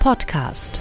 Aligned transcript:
Podcast. 0.00 0.80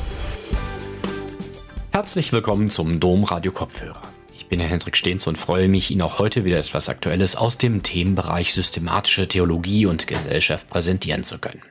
Herzlich 1.92 2.32
willkommen 2.32 2.70
zum 2.70 3.02
Domradio 3.02 3.52
Kopfhörer. 3.52 4.02
Ich 4.34 4.48
bin 4.48 4.62
Herr 4.62 4.70
Hendrik 4.70 4.96
Stehns 4.96 5.28
und 5.28 5.38
freue 5.38 5.68
mich, 5.68 5.92
Ihnen 5.92 6.04
auch 6.04 6.20
heute 6.20 6.46
wieder 6.46 6.58
etwas 6.58 6.88
Aktuelles 6.88 7.36
aus 7.36 7.58
dem 7.58 7.84
Themenbereich 7.84 8.54
systematische 8.54 9.28
Theologie 9.28 9.86
und 9.86 10.08
Gesellschaft 10.08 10.70
präsentieren 10.70 11.26
zu 11.26 11.38
können. 11.38 11.62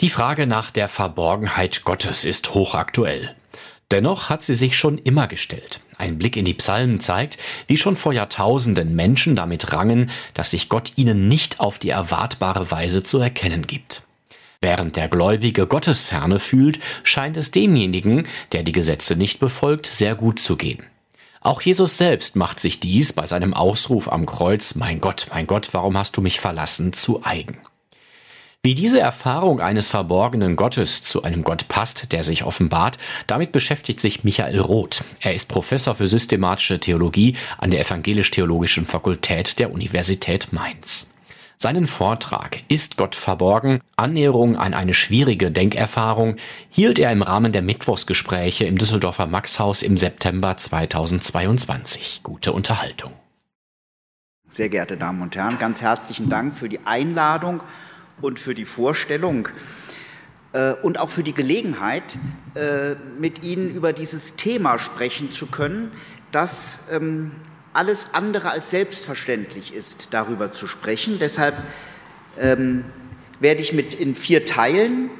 Die 0.00 0.10
Frage 0.10 0.48
nach 0.48 0.72
der 0.72 0.88
Verborgenheit 0.88 1.84
Gottes 1.84 2.24
ist 2.24 2.52
hochaktuell. 2.52 3.36
Dennoch 3.92 4.28
hat 4.28 4.42
sie 4.42 4.54
sich 4.54 4.76
schon 4.76 4.98
immer 4.98 5.28
gestellt. 5.28 5.82
Ein 5.98 6.18
Blick 6.18 6.36
in 6.36 6.46
die 6.46 6.54
Psalmen 6.54 6.98
zeigt, 6.98 7.38
wie 7.68 7.76
schon 7.76 7.94
vor 7.94 8.12
Jahrtausenden 8.12 8.96
Menschen 8.96 9.36
damit 9.36 9.72
rangen, 9.72 10.10
dass 10.34 10.50
sich 10.50 10.68
Gott 10.68 10.94
ihnen 10.96 11.28
nicht 11.28 11.60
auf 11.60 11.78
die 11.78 11.90
erwartbare 11.90 12.72
Weise 12.72 13.04
zu 13.04 13.20
erkennen 13.20 13.68
gibt. 13.68 14.03
Während 14.64 14.96
der 14.96 15.08
Gläubige 15.08 15.66
Gottes 15.66 16.00
Ferne 16.00 16.38
fühlt, 16.38 16.78
scheint 17.02 17.36
es 17.36 17.50
demjenigen, 17.50 18.26
der 18.52 18.62
die 18.62 18.72
Gesetze 18.72 19.14
nicht 19.14 19.38
befolgt, 19.38 19.84
sehr 19.84 20.14
gut 20.14 20.40
zu 20.40 20.56
gehen. 20.56 20.82
Auch 21.42 21.60
Jesus 21.60 21.98
selbst 21.98 22.34
macht 22.34 22.60
sich 22.60 22.80
dies 22.80 23.12
bei 23.12 23.26
seinem 23.26 23.52
Ausruf 23.52 24.10
am 24.10 24.24
Kreuz, 24.24 24.74
Mein 24.74 25.02
Gott, 25.02 25.26
mein 25.30 25.46
Gott, 25.46 25.68
warum 25.72 25.98
hast 25.98 26.16
du 26.16 26.22
mich 26.22 26.40
verlassen, 26.40 26.94
zu 26.94 27.22
eigen. 27.22 27.58
Wie 28.62 28.74
diese 28.74 29.00
Erfahrung 29.00 29.60
eines 29.60 29.88
verborgenen 29.88 30.56
Gottes 30.56 31.02
zu 31.02 31.24
einem 31.24 31.44
Gott 31.44 31.68
passt, 31.68 32.10
der 32.12 32.24
sich 32.24 32.44
offenbart, 32.44 32.96
damit 33.26 33.52
beschäftigt 33.52 34.00
sich 34.00 34.24
Michael 34.24 34.60
Roth. 34.60 35.04
Er 35.20 35.34
ist 35.34 35.48
Professor 35.48 35.94
für 35.94 36.06
systematische 36.06 36.80
Theologie 36.80 37.36
an 37.58 37.70
der 37.70 37.80
Evangelisch-Theologischen 37.80 38.86
Fakultät 38.86 39.58
der 39.58 39.72
Universität 39.72 40.54
Mainz. 40.54 41.06
Seinen 41.58 41.86
Vortrag 41.86 42.62
Ist 42.68 42.96
Gott 42.96 43.14
verborgen? 43.14 43.80
Annäherung 43.96 44.56
an 44.56 44.74
eine 44.74 44.94
schwierige 44.94 45.50
Denkerfahrung 45.50 46.36
hielt 46.68 46.98
er 46.98 47.12
im 47.12 47.22
Rahmen 47.22 47.52
der 47.52 47.62
Mittwochsgespräche 47.62 48.64
im 48.64 48.76
Düsseldorfer 48.76 49.26
Maxhaus 49.26 49.82
im 49.82 49.96
September 49.96 50.56
2022. 50.56 52.20
Gute 52.22 52.52
Unterhaltung. 52.52 53.12
Sehr 54.48 54.68
geehrte 54.68 54.96
Damen 54.96 55.22
und 55.22 55.36
Herren, 55.36 55.58
ganz 55.58 55.80
herzlichen 55.80 56.28
Dank 56.28 56.54
für 56.54 56.68
die 56.68 56.80
Einladung 56.84 57.60
und 58.20 58.38
für 58.38 58.54
die 58.54 58.66
Vorstellung 58.66 59.48
äh, 60.52 60.72
und 60.82 60.98
auch 60.98 61.08
für 61.08 61.22
die 61.22 61.34
Gelegenheit, 61.34 62.18
äh, 62.54 62.94
mit 63.18 63.42
Ihnen 63.42 63.70
über 63.70 63.92
dieses 63.92 64.36
Thema 64.36 64.78
sprechen 64.78 65.30
zu 65.32 65.46
können, 65.46 65.92
das 66.30 66.88
ähm, 66.92 67.32
alles 67.74 68.08
andere 68.12 68.50
als 68.50 68.70
selbstverständlich 68.70 69.74
ist, 69.74 70.08
darüber 70.12 70.52
zu 70.52 70.66
sprechen. 70.66 71.18
Deshalb 71.18 71.56
ähm, 72.40 72.84
werde 73.40 73.60
ich 73.60 73.72
mit 73.72 73.94
in 73.94 74.14
vier 74.14 74.46
Teilen 74.46 75.10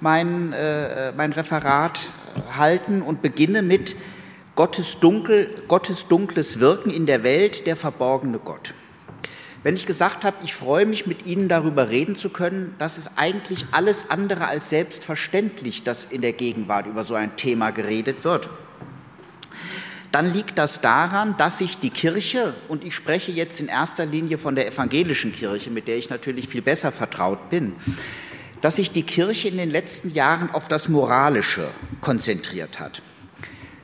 mein, 0.00 0.52
äh, 0.52 1.12
mein 1.16 1.32
Referat 1.32 1.98
halten 2.56 3.00
und 3.02 3.22
beginne 3.22 3.62
mit 3.62 3.96
Gottes, 4.54 5.00
Dunkel, 5.00 5.62
Gottes 5.66 6.06
dunkles 6.06 6.60
Wirken 6.60 6.90
in 6.90 7.06
der 7.06 7.24
Welt, 7.24 7.66
der 7.66 7.74
verborgene 7.74 8.38
Gott. 8.38 8.74
Wenn 9.62 9.74
ich 9.74 9.86
gesagt 9.86 10.26
habe, 10.26 10.36
ich 10.44 10.54
freue 10.54 10.84
mich, 10.84 11.06
mit 11.06 11.24
Ihnen 11.24 11.48
darüber 11.48 11.88
reden 11.88 12.16
zu 12.16 12.28
können, 12.28 12.74
das 12.78 12.98
ist 12.98 13.12
eigentlich 13.16 13.64
alles 13.70 14.10
andere 14.10 14.46
als 14.46 14.68
selbstverständlich, 14.68 15.84
dass 15.84 16.04
in 16.04 16.20
der 16.20 16.34
Gegenwart 16.34 16.86
über 16.86 17.06
so 17.06 17.14
ein 17.14 17.34
Thema 17.36 17.70
geredet 17.70 18.24
wird 18.24 18.50
dann 20.14 20.32
liegt 20.32 20.58
das 20.58 20.80
daran, 20.80 21.36
dass 21.38 21.58
sich 21.58 21.78
die 21.78 21.90
Kirche, 21.90 22.54
und 22.68 22.84
ich 22.84 22.94
spreche 22.94 23.32
jetzt 23.32 23.58
in 23.58 23.66
erster 23.66 24.06
Linie 24.06 24.38
von 24.38 24.54
der 24.54 24.68
evangelischen 24.68 25.32
Kirche, 25.32 25.70
mit 25.70 25.88
der 25.88 25.96
ich 25.96 26.08
natürlich 26.08 26.46
viel 26.46 26.62
besser 26.62 26.92
vertraut 26.92 27.50
bin, 27.50 27.74
dass 28.60 28.76
sich 28.76 28.92
die 28.92 29.02
Kirche 29.02 29.48
in 29.48 29.56
den 29.56 29.70
letzten 29.70 30.10
Jahren 30.14 30.52
auf 30.52 30.68
das 30.68 30.88
Moralische 30.88 31.68
konzentriert 32.00 32.78
hat. 32.78 33.02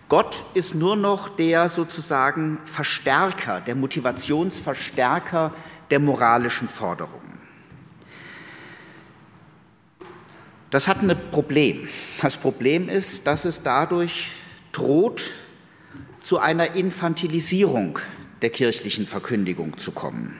Gott 0.08 0.44
ist 0.54 0.76
nur 0.76 0.94
noch 0.94 1.30
der 1.30 1.68
sozusagen 1.68 2.60
Verstärker, 2.64 3.60
der 3.60 3.74
Motivationsverstärker 3.74 5.52
der 5.90 5.98
moralischen 5.98 6.68
Forderungen. 6.68 7.40
Das 10.70 10.86
hat 10.86 11.02
ein 11.02 11.12
Problem. 11.32 11.88
Das 12.22 12.36
Problem 12.36 12.88
ist, 12.88 13.26
dass 13.26 13.44
es 13.44 13.64
dadurch 13.64 14.30
droht, 14.70 15.22
zu 16.30 16.38
einer 16.38 16.76
Infantilisierung 16.76 17.98
der 18.40 18.50
kirchlichen 18.50 19.04
Verkündigung 19.04 19.78
zu 19.78 19.90
kommen. 19.90 20.36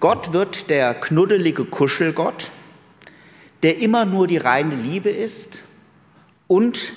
Gott 0.00 0.32
wird 0.32 0.70
der 0.70 0.94
knuddelige 0.94 1.66
Kuschelgott, 1.66 2.50
der 3.62 3.76
immer 3.76 4.06
nur 4.06 4.26
die 4.26 4.38
reine 4.38 4.74
Liebe 4.74 5.10
ist 5.10 5.64
und 6.46 6.94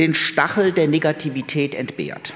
den 0.00 0.14
Stachel 0.14 0.72
der 0.72 0.88
Negativität 0.88 1.76
entbehrt. 1.76 2.34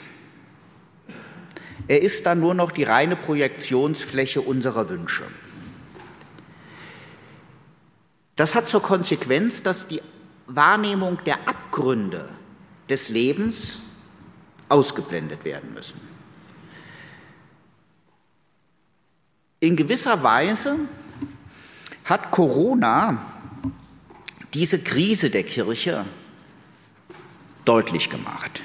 Er 1.89 2.01
ist 2.01 2.27
dann 2.27 2.39
nur 2.39 2.55
noch 2.55 2.71
die 2.71 2.85
reine 2.85 3.17
Projektionsfläche 3.17 4.41
unserer 4.41 4.89
Wünsche. 4.89 5.25
Das 8.37 8.55
hat 8.55 8.69
zur 8.69 8.83
Konsequenz, 8.83 9.65
dass 9.65 9.89
die 9.89 10.01
Wahrnehmung 10.47 11.19
der 11.27 11.49
Abgründe 11.49 12.29
des 12.89 13.09
Lebens 13.09 13.81
ausgeblendet 14.71 15.45
werden 15.45 15.75
müssen. 15.75 16.01
In 19.61 19.77
gewisser 19.77 20.23
Weise 20.23 20.77
hat 22.05 22.31
Corona 22.31 23.23
diese 24.55 24.79
Krise 24.79 25.29
der 25.29 25.43
Kirche 25.43 26.07
deutlich 27.65 28.09
gemacht. 28.09 28.63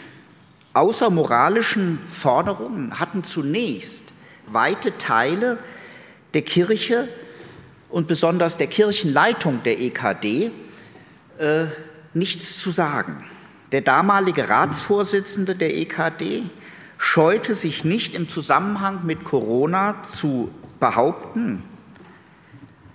Außer 0.73 1.09
moralischen 1.09 1.99
Forderungen 2.07 2.99
hatten 2.99 3.23
zunächst 3.23 4.13
weite 4.47 4.97
Teile 4.97 5.57
der 6.33 6.43
Kirche 6.43 7.09
und 7.89 8.07
besonders 8.07 8.57
der 8.57 8.67
Kirchenleitung 8.67 9.61
der 9.63 9.79
EKD 9.79 10.51
äh, 11.37 11.65
nichts 12.13 12.59
zu 12.59 12.71
sagen. 12.71 13.23
Der 13.75 13.81
damalige 13.81 14.47
Ratsvorsitzende 14.47 15.53
der 15.53 15.75
EKD 15.75 16.43
scheute 16.97 17.55
sich 17.55 17.83
nicht 17.83 18.15
im 18.15 18.29
Zusammenhang 18.29 19.05
mit 19.05 19.25
Corona 19.25 20.01
zu 20.03 20.49
behaupten, 20.79 21.61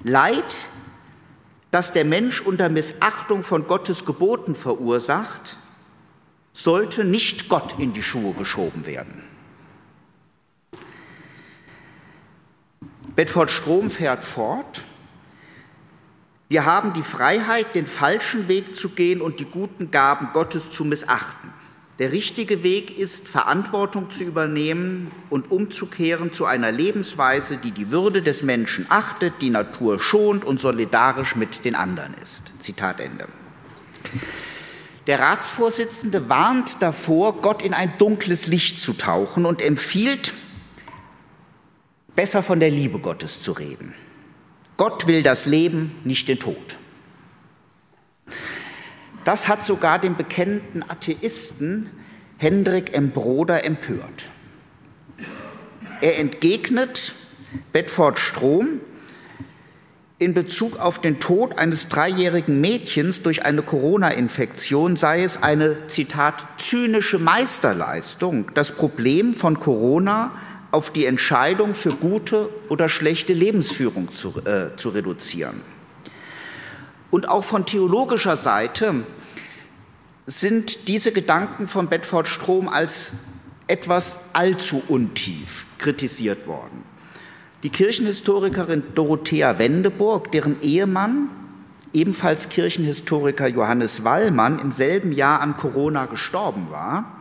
Leid, 0.03 0.69
das 1.71 1.93
der 1.93 2.07
Mensch 2.07 2.41
unter 2.41 2.71
Missachtung 2.71 3.43
von 3.43 3.67
Gottes 3.67 4.07
Geboten 4.07 4.55
verursacht, 4.55 5.59
sollte 6.55 7.05
nicht 7.05 7.51
Gott 7.51 7.75
in 7.77 7.93
die 7.93 8.03
Schuhe 8.03 8.33
geschoben 8.33 8.87
werden. 8.87 9.23
Bedford 13.15 13.51
Strom 13.51 13.91
fährt 13.91 14.25
fort. 14.25 14.87
Wir 16.51 16.65
haben 16.65 16.93
die 16.95 17.03
Freiheit, 17.03 17.77
den 17.77 17.87
falschen 17.87 18.49
Weg 18.49 18.75
zu 18.75 18.89
gehen 18.89 19.23
und 19.23 19.39
die 19.39 19.45
guten 19.45 19.93
Gaben 19.93 20.31
Gottes 20.33 20.69
zu 20.73 20.85
missachten. 20.85 21.53
Der 22.01 22.11
richtige 22.11 22.65
Weg 22.65 22.99
ist, 22.99 23.29
Verantwortung 23.29 24.11
zu 24.11 24.25
übernehmen 24.25 25.13
und 25.31 25.53
umzukehren 25.53 26.33
zu 26.33 26.47
einer 26.47 26.73
Lebensweise, 26.73 27.57
die 27.57 27.71
die 27.71 27.93
Würde 27.93 28.21
des 28.21 28.43
Menschen 28.43 28.87
achtet, 28.89 29.35
die 29.41 29.51
Natur 29.51 30.01
schont 30.01 30.45
und 30.45 30.61
solidarisch 30.61 31.37
mit 31.37 31.65
den 31.65 31.77
anderen 31.77 32.15
ist. 32.21 32.53
Zitat 32.59 32.99
Ende. 32.99 33.29
Der 35.07 35.21
Ratsvorsitzende 35.21 36.29
warnt 36.29 36.83
davor, 36.83 37.43
Gott 37.43 37.63
in 37.63 37.75
ein 37.75 37.93
dunkles 37.99 38.49
Licht 38.49 38.81
zu 38.81 38.95
tauchen 38.95 39.47
und 39.47 39.63
empfiehlt, 39.63 40.35
besser 42.17 42.43
von 42.43 42.59
der 42.59 42.71
Liebe 42.71 42.99
Gottes 42.99 43.41
zu 43.41 43.53
reden. 43.53 43.95
Gott 44.81 45.07
will 45.07 45.23
das 45.23 45.45
Leben, 45.45 45.95
nicht 46.05 46.27
den 46.27 46.39
Tod. 46.39 46.79
Das 49.27 49.47
hat 49.47 49.63
sogar 49.63 49.99
den 49.99 50.17
bekennenden 50.17 50.83
Atheisten 50.89 51.91
Hendrik 52.39 52.97
M. 52.97 53.11
Broder 53.11 53.67
empört. 53.67 54.31
Er 56.01 56.19
entgegnet 56.19 57.13
Bedford 57.75 58.19
Strom, 58.19 58.81
in 60.19 60.33
Bezug 60.33 60.79
auf 60.79 60.99
den 60.99 61.21
Tod 61.21 61.59
eines 61.59 61.89
dreijährigen 61.89 62.63
Mädchens 62.63 63.21
durch 63.21 63.45
eine 63.45 63.61
Corona-Infektion 63.61 64.97
sei 64.97 65.25
es 65.25 65.43
eine, 65.43 65.89
Zitat, 65.89 66.47
zynische 66.57 67.19
Meisterleistung, 67.19 68.51
das 68.55 68.73
Problem 68.73 69.35
von 69.35 69.61
Corona 69.61 70.31
auf 70.71 70.93
die 70.93 71.07
Entscheidung 71.07 71.75
für 71.75 71.93
gute 71.93 72.49
oder 72.69 72.89
schlechte 72.89 73.33
Lebensführung 73.33 74.13
zu, 74.13 74.35
äh, 74.45 74.77
zu 74.77 74.91
reduzieren. 74.91 75.61
Und 77.11 77.29
auch 77.29 77.43
von 77.43 77.67
theologischer 77.67 78.37
Seite 78.37 79.05
sind 80.27 80.87
diese 80.87 81.13
Gedanken 81.13 81.67
von 81.67 81.89
Bedford 81.89 82.29
Strom 82.29 82.69
als 82.69 83.13
etwas 83.67 84.21
allzu 84.33 84.83
untief 84.89 85.67
kritisiert 85.79 86.47
worden. 86.47 86.85
Die 87.63 87.71
Kirchenhistorikerin 87.71 88.83
Dorothea 88.95 89.59
Wendeburg, 89.59 90.33
deren 90.33 90.61
Ehemann 90.63 91.29
ebenfalls 91.93 92.49
Kirchenhistoriker 92.49 93.49
Johannes 93.49 94.05
Wallmann 94.05 94.59
im 94.61 94.73
selben 94.73 95.13
Jahr 95.13 95.41
an 95.41 95.57
Corona 95.57 96.07
gestorben 96.07 96.69
war, 96.71 97.20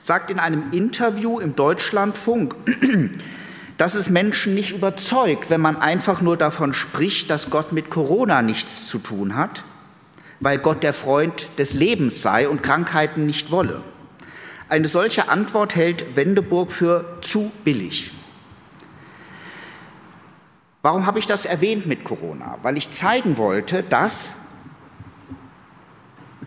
sagt 0.00 0.30
in 0.30 0.40
einem 0.40 0.72
Interview 0.72 1.38
im 1.38 1.54
Deutschlandfunk, 1.54 2.56
dass 3.78 3.94
es 3.94 4.10
Menschen 4.10 4.54
nicht 4.54 4.72
überzeugt, 4.72 5.50
wenn 5.50 5.60
man 5.60 5.76
einfach 5.76 6.20
nur 6.20 6.36
davon 6.36 6.74
spricht, 6.74 7.30
dass 7.30 7.50
Gott 7.50 7.72
mit 7.72 7.90
Corona 7.90 8.42
nichts 8.42 8.88
zu 8.88 8.98
tun 8.98 9.36
hat, 9.36 9.62
weil 10.40 10.58
Gott 10.58 10.82
der 10.82 10.92
Freund 10.92 11.48
des 11.58 11.74
Lebens 11.74 12.22
sei 12.22 12.48
und 12.48 12.62
Krankheiten 12.62 13.26
nicht 13.26 13.50
wolle. 13.50 13.82
Eine 14.68 14.88
solche 14.88 15.28
Antwort 15.28 15.76
hält 15.76 16.16
Wendeburg 16.16 16.72
für 16.72 17.18
zu 17.22 17.50
billig. 17.64 18.12
Warum 20.82 21.06
habe 21.06 21.18
ich 21.18 21.26
das 21.26 21.44
erwähnt 21.44 21.86
mit 21.86 22.04
Corona? 22.04 22.58
Weil 22.62 22.76
ich 22.76 22.90
zeigen 22.90 23.36
wollte, 23.36 23.82
dass 23.82 24.36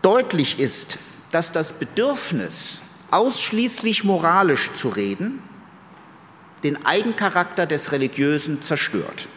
deutlich 0.01 0.59
ist, 0.59 0.99
dass 1.31 1.51
das 1.51 1.73
Bedürfnis, 1.73 2.82
ausschließlich 3.13 4.03
moralisch 4.03 4.73
zu 4.73 4.89
reden, 4.89 5.41
den 6.63 6.85
Eigencharakter 6.85 7.65
des 7.65 7.91
Religiösen 7.91 8.61
zerstört. 8.61 9.29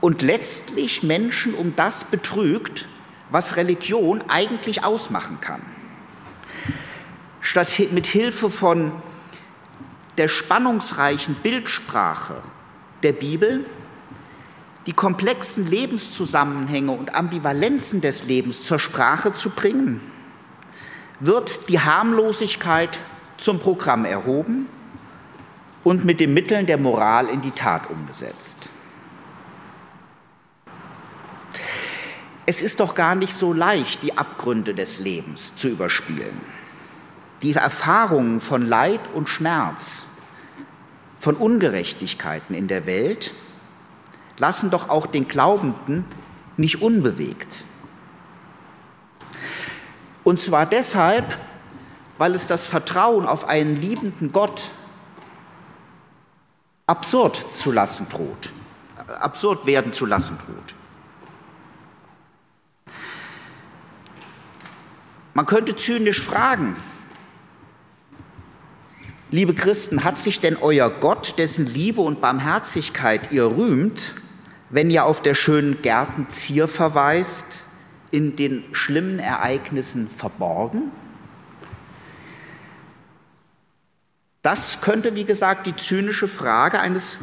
Und 0.00 0.22
letztlich 0.22 1.04
Menschen 1.04 1.54
um 1.54 1.76
das 1.76 2.04
betrügt, 2.04 2.88
was 3.30 3.56
Religion 3.56 4.24
eigentlich 4.28 4.82
ausmachen 4.82 5.40
kann. 5.40 5.62
Statt 7.40 7.72
mit 7.92 8.06
Hilfe 8.06 8.50
von 8.50 8.90
der 10.18 10.26
spannungsreichen 10.26 11.36
Bildsprache 11.36 12.42
der 13.04 13.12
Bibel 13.12 13.64
die 14.86 14.92
komplexen 14.92 15.64
Lebenszusammenhänge 15.64 16.90
und 16.90 17.14
Ambivalenzen 17.14 18.00
des 18.00 18.24
Lebens 18.24 18.62
zur 18.62 18.80
Sprache 18.80 19.32
zu 19.32 19.50
bringen, 19.50 20.00
wird 21.22 21.68
die 21.68 21.80
Harmlosigkeit 21.80 22.98
zum 23.38 23.58
Programm 23.58 24.04
erhoben 24.04 24.68
und 25.82 26.04
mit 26.04 26.20
den 26.20 26.34
Mitteln 26.34 26.66
der 26.66 26.78
Moral 26.78 27.28
in 27.28 27.40
die 27.40 27.50
Tat 27.52 27.88
umgesetzt. 27.90 28.68
Es 32.44 32.60
ist 32.60 32.80
doch 32.80 32.94
gar 32.94 33.14
nicht 33.14 33.32
so 33.32 33.52
leicht, 33.52 34.02
die 34.02 34.18
Abgründe 34.18 34.74
des 34.74 34.98
Lebens 34.98 35.56
zu 35.56 35.68
überspielen 35.68 36.38
die 37.42 37.52
Erfahrungen 37.52 38.40
von 38.40 38.64
Leid 38.64 39.00
und 39.14 39.28
Schmerz, 39.28 40.06
von 41.18 41.36
Ungerechtigkeiten 41.36 42.54
in 42.54 42.68
der 42.68 42.86
Welt 42.86 43.34
lassen 44.38 44.70
doch 44.70 44.88
auch 44.88 45.06
den 45.06 45.28
Glaubenden 45.28 46.04
nicht 46.56 46.82
unbewegt. 46.82 47.64
Und 50.24 50.40
zwar 50.40 50.66
deshalb, 50.66 51.36
weil 52.18 52.34
es 52.34 52.46
das 52.46 52.66
Vertrauen 52.66 53.26
auf 53.26 53.48
einen 53.48 53.76
liebenden 53.76 54.32
Gott 54.32 54.70
absurd 56.86 57.44
zu 57.54 57.72
lassen 57.72 58.08
droht, 58.08 58.52
absurd 59.20 59.66
werden 59.66 59.92
zu 59.92 60.06
lassen 60.06 60.38
droht. 60.38 60.74
Man 65.34 65.46
könnte 65.46 65.76
zynisch 65.76 66.20
fragen, 66.20 66.76
Liebe 69.34 69.54
Christen, 69.54 70.04
hat 70.04 70.18
sich 70.18 70.40
denn 70.40 70.58
euer 70.60 70.90
Gott, 70.90 71.38
dessen 71.38 71.64
Liebe 71.64 72.02
und 72.02 72.20
Barmherzigkeit 72.20 73.32
ihr 73.32 73.46
rühmt, 73.46 74.12
wenn 74.68 74.90
ihr 74.90 75.06
auf 75.06 75.22
der 75.22 75.32
schönen 75.32 75.80
Gärten 75.80 76.28
Zier 76.28 76.68
verweist, 76.68 77.61
in 78.12 78.36
den 78.36 78.64
schlimmen 78.72 79.18
Ereignissen 79.18 80.08
verborgen? 80.08 80.92
Das 84.42 84.80
könnte, 84.80 85.16
wie 85.16 85.24
gesagt, 85.24 85.66
die 85.66 85.76
zynische 85.76 86.28
Frage 86.28 86.80
eines 86.80 87.18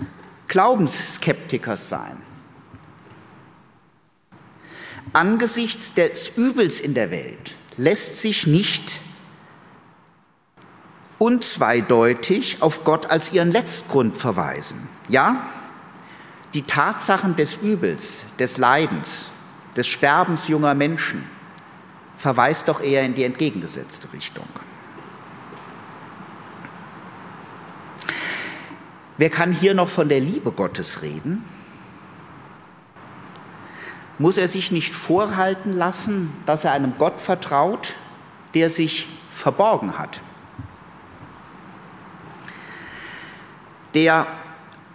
Glaubensskeptikers 0.47 1.89
sein. 1.89 2.17
Angesichts 5.13 5.93
des 5.93 6.29
Übels 6.37 6.79
in 6.79 6.93
der 6.93 7.11
Welt 7.11 7.55
lässt 7.77 8.21
sich 8.21 8.45
nicht 8.45 8.99
unzweideutig 11.17 12.61
auf 12.61 12.83
Gott 12.83 13.07
als 13.07 13.33
ihren 13.33 13.51
Letztgrund 13.51 14.17
verweisen. 14.17 14.87
Ja, 15.09 15.45
die 16.53 16.63
Tatsachen 16.63 17.35
des 17.35 17.57
Übels, 17.57 18.25
des 18.39 18.57
Leidens, 18.57 19.28
des 19.79 19.87
Sterbens 19.87 20.49
junger 20.49 20.75
Menschen 20.75 21.23
verweist 22.17 22.67
doch 22.67 22.81
eher 22.81 23.03
in 23.03 23.15
die 23.15 23.23
entgegengesetzte 23.23 24.11
Richtung. 24.11 24.49
Wer 29.17 29.29
kann 29.29 29.53
hier 29.53 29.73
noch 29.73 29.87
von 29.87 30.09
der 30.09 30.19
Liebe 30.19 30.51
Gottes 30.51 31.01
reden? 31.01 31.45
Muss 34.17 34.37
er 34.37 34.49
sich 34.49 34.69
nicht 34.73 34.93
vorhalten 34.93 35.71
lassen, 35.71 36.33
dass 36.45 36.65
er 36.65 36.73
einem 36.73 36.97
Gott 36.97 37.21
vertraut, 37.21 37.95
der 38.55 38.69
sich 38.69 39.07
verborgen 39.31 39.97
hat, 39.97 40.19
der 43.93 44.27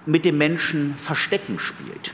mit 0.04 0.26
dem 0.26 0.36
Menschen 0.36 0.94
Verstecken 0.98 1.58
spielt. 1.58 2.12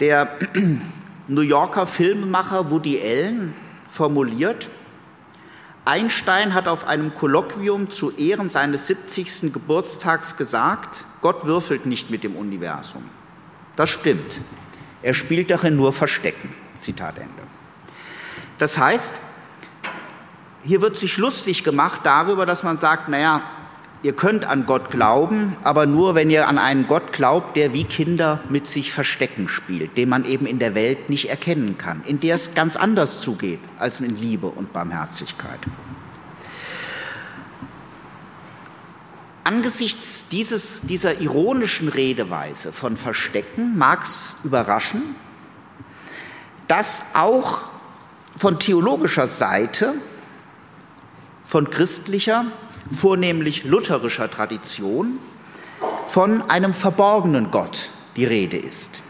Der 0.00 0.38
New 1.28 1.42
Yorker 1.42 1.86
Filmemacher 1.86 2.70
Woody 2.70 3.00
Allen 3.00 3.54
formuliert, 3.86 4.68
Einstein 5.84 6.54
hat 6.54 6.68
auf 6.68 6.86
einem 6.86 7.14
Kolloquium 7.14 7.90
zu 7.90 8.10
Ehren 8.12 8.48
seines 8.48 8.86
70. 8.86 9.52
Geburtstags 9.52 10.36
gesagt, 10.36 11.04
Gott 11.20 11.44
würfelt 11.44 11.86
nicht 11.86 12.10
mit 12.10 12.24
dem 12.24 12.36
Universum. 12.36 13.02
Das 13.76 13.90
stimmt. 13.90 14.40
Er 15.02 15.14
spielt 15.14 15.50
darin 15.50 15.76
nur 15.76 15.92
Verstecken. 15.92 16.54
Zitat 16.74 17.18
Ende. 17.18 17.42
Das 18.58 18.78
heißt, 18.78 19.14
hier 20.62 20.80
wird 20.82 20.96
sich 20.96 21.18
lustig 21.18 21.64
gemacht 21.64 22.00
darüber, 22.04 22.46
dass 22.46 22.62
man 22.62 22.78
sagt, 22.78 23.08
naja, 23.08 23.42
Ihr 24.02 24.14
könnt 24.14 24.46
an 24.46 24.64
Gott 24.64 24.90
glauben, 24.90 25.54
aber 25.62 25.84
nur, 25.84 26.14
wenn 26.14 26.30
ihr 26.30 26.48
an 26.48 26.56
einen 26.56 26.86
Gott 26.86 27.12
glaubt, 27.12 27.54
der 27.54 27.74
wie 27.74 27.84
Kinder 27.84 28.40
mit 28.48 28.66
sich 28.66 28.92
Verstecken 28.92 29.46
spielt, 29.46 29.98
den 29.98 30.08
man 30.08 30.24
eben 30.24 30.46
in 30.46 30.58
der 30.58 30.74
Welt 30.74 31.10
nicht 31.10 31.28
erkennen 31.28 31.76
kann, 31.76 32.02
in 32.06 32.18
der 32.18 32.36
es 32.36 32.54
ganz 32.54 32.76
anders 32.76 33.20
zugeht 33.20 33.60
als 33.78 34.00
in 34.00 34.16
Liebe 34.16 34.46
und 34.46 34.72
Barmherzigkeit. 34.72 35.60
Angesichts 39.44 40.28
dieses, 40.28 40.80
dieser 40.82 41.20
ironischen 41.20 41.88
Redeweise 41.88 42.72
von 42.72 42.96
Verstecken 42.96 43.76
mag 43.76 44.04
es 44.04 44.34
überraschen, 44.44 45.14
dass 46.68 47.02
auch 47.12 47.68
von 48.34 48.58
theologischer 48.58 49.26
Seite, 49.26 49.94
von 51.44 51.68
christlicher, 51.68 52.46
vornehmlich 52.90 53.64
lutherischer 53.64 54.30
Tradition, 54.30 55.18
von 56.06 56.48
einem 56.50 56.74
verborgenen 56.74 57.50
Gott 57.50 57.90
die 58.16 58.24
Rede 58.24 58.56
ist. 58.56 59.02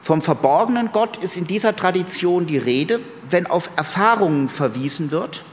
Vom 0.00 0.22
verborgenen 0.22 0.90
Gott 0.92 1.18
ist 1.18 1.36
in 1.36 1.46
dieser 1.46 1.76
Tradition 1.76 2.46
die 2.46 2.58
Rede, 2.58 3.00
wenn 3.28 3.46
auf 3.46 3.70
Erfahrungen 3.76 4.48
verwiesen 4.48 5.10
wird, 5.10 5.44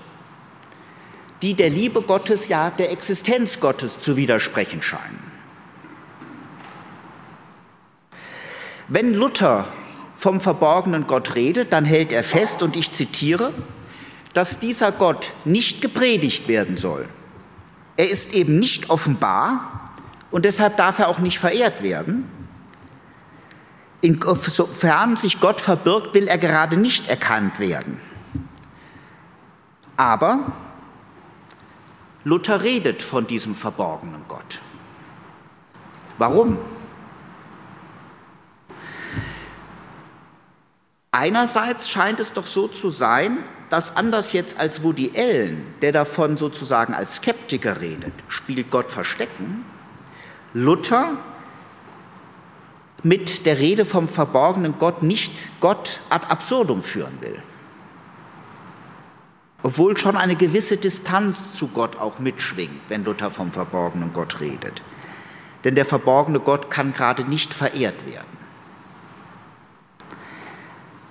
die 1.42 1.56
der 1.56 1.70
Liebe 1.70 2.02
Gottes, 2.02 2.48
ja 2.48 2.70
der 2.70 2.92
Existenz 2.92 3.60
Gottes 3.60 4.00
zu 4.00 4.16
widersprechen 4.16 4.82
scheinen. 4.82 5.20
Wenn 8.88 9.14
Luther 9.14 9.68
vom 10.16 10.40
verborgenen 10.40 11.08
Gott 11.08 11.36
redet, 11.36 11.74
dann 11.74 11.84
hält 11.84 12.12
er 12.12 12.24
fest, 12.24 12.64
und 12.64 12.76
ich 12.76 12.92
zitiere, 12.92 13.52
dass 14.36 14.60
dieser 14.60 14.92
Gott 14.92 15.32
nicht 15.46 15.82
gepredigt 15.82 16.50
werden 16.50 16.76
soll. 16.76 17.08
Er 17.96 18.10
ist 18.12 18.34
eben 18.34 18.60
nicht 18.60 18.90
offenbar 18.90 19.94
und 20.30 20.44
deshalb 20.44 20.76
darf 20.76 21.00
er 21.00 21.08
auch 21.08 21.20
nicht 21.20 21.40
verehrt 21.40 21.82
werden. 21.82 22.30
Insofern 24.02 25.16
sich 25.16 25.40
Gott 25.40 25.62
verbirgt, 25.62 26.14
will 26.14 26.28
er 26.28 26.38
gerade 26.38 26.76
nicht 26.76 27.08
erkannt 27.10 27.60
werden. 27.60 27.98
Aber 29.96 30.52
Luther 32.26 32.62
redet 32.62 33.02
von 33.02 33.26
diesem 33.28 33.56
verborgenen 33.56 34.26
Gott. 34.28 34.60
Warum? 36.18 36.58
Einerseits 41.12 41.90
scheint 41.90 42.20
es 42.20 42.34
doch 42.34 42.46
so 42.46 42.68
zu 42.68 42.90
sein, 42.90 43.38
dass 43.70 43.96
anders 43.96 44.34
jetzt 44.34 44.60
als 44.60 44.84
Woody 44.84 45.12
Allen, 45.16 45.66
der 45.82 45.92
davon 45.92 46.38
sozusagen 46.38 46.94
als 46.94 47.18
Skeptiker 47.18 47.82
redet, 47.82 48.14
spielt 48.28 48.70
Gott 48.72 48.92
Verstecken, 48.92 49.66
Luther 50.54 51.18
mit 53.04 53.46
der 53.46 53.60
Rede 53.60 53.86
vom 53.86 54.08
verborgenen 54.08 54.80
Gott 54.80 55.04
nicht 55.04 55.50
Gott 55.60 56.00
ad 56.10 56.28
absurdum 56.28 56.82
führen 56.82 57.22
will. 57.22 57.42
Obwohl 59.62 59.98
schon 59.98 60.16
eine 60.16 60.36
gewisse 60.36 60.78
Distanz 60.78 61.54
zu 61.54 61.68
Gott 61.70 61.98
auch 61.98 62.20
mitschwingt, 62.20 62.82
wenn 62.88 63.04
Luther 63.04 63.32
vom 63.32 63.52
verborgenen 63.52 64.14
Gott 64.14 64.40
redet. 64.40 64.82
Denn 65.64 65.76
der 65.76 65.86
verborgene 65.86 66.40
Gott 66.40 66.70
kann 66.70 66.94
gerade 66.94 67.24
nicht 67.24 67.54
verehrt 67.54 68.06
werden. 68.06 68.38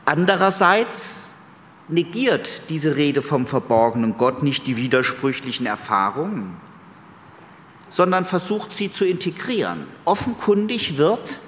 Andererseits 0.04 1.23
negiert 1.88 2.62
diese 2.68 2.96
Rede 2.96 3.22
vom 3.22 3.46
verborgenen 3.46 4.16
Gott 4.16 4.42
nicht 4.42 4.66
die 4.66 4.76
widersprüchlichen 4.76 5.66
Erfahrungen, 5.66 6.56
sondern 7.88 8.24
versucht 8.24 8.74
sie 8.74 8.90
zu 8.90 9.04
integrieren. 9.04 9.86
Offenkundig 10.04 10.96
wird 10.96 11.40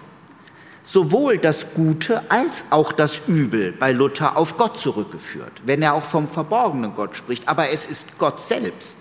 sowohl 0.85 1.39
das 1.39 1.75
Gute 1.75 2.31
als 2.31 2.67
auch 2.71 2.93
das 2.93 3.23
Übel 3.27 3.73
bei 3.73 3.93
Luther 3.93 4.37
auf 4.37 4.57
Gott 4.57 4.79
zurückgeführt, 4.79 5.53
wenn 5.65 5.83
er 5.83 5.95
auch 5.95 6.03
vom 6.03 6.29
verborgenen 6.29 6.95
Gott 6.95 7.17
spricht. 7.17 7.49
Aber 7.49 7.71
es 7.71 7.87
ist 7.87 8.19
Gott 8.19 8.41
selbst, 8.41 8.99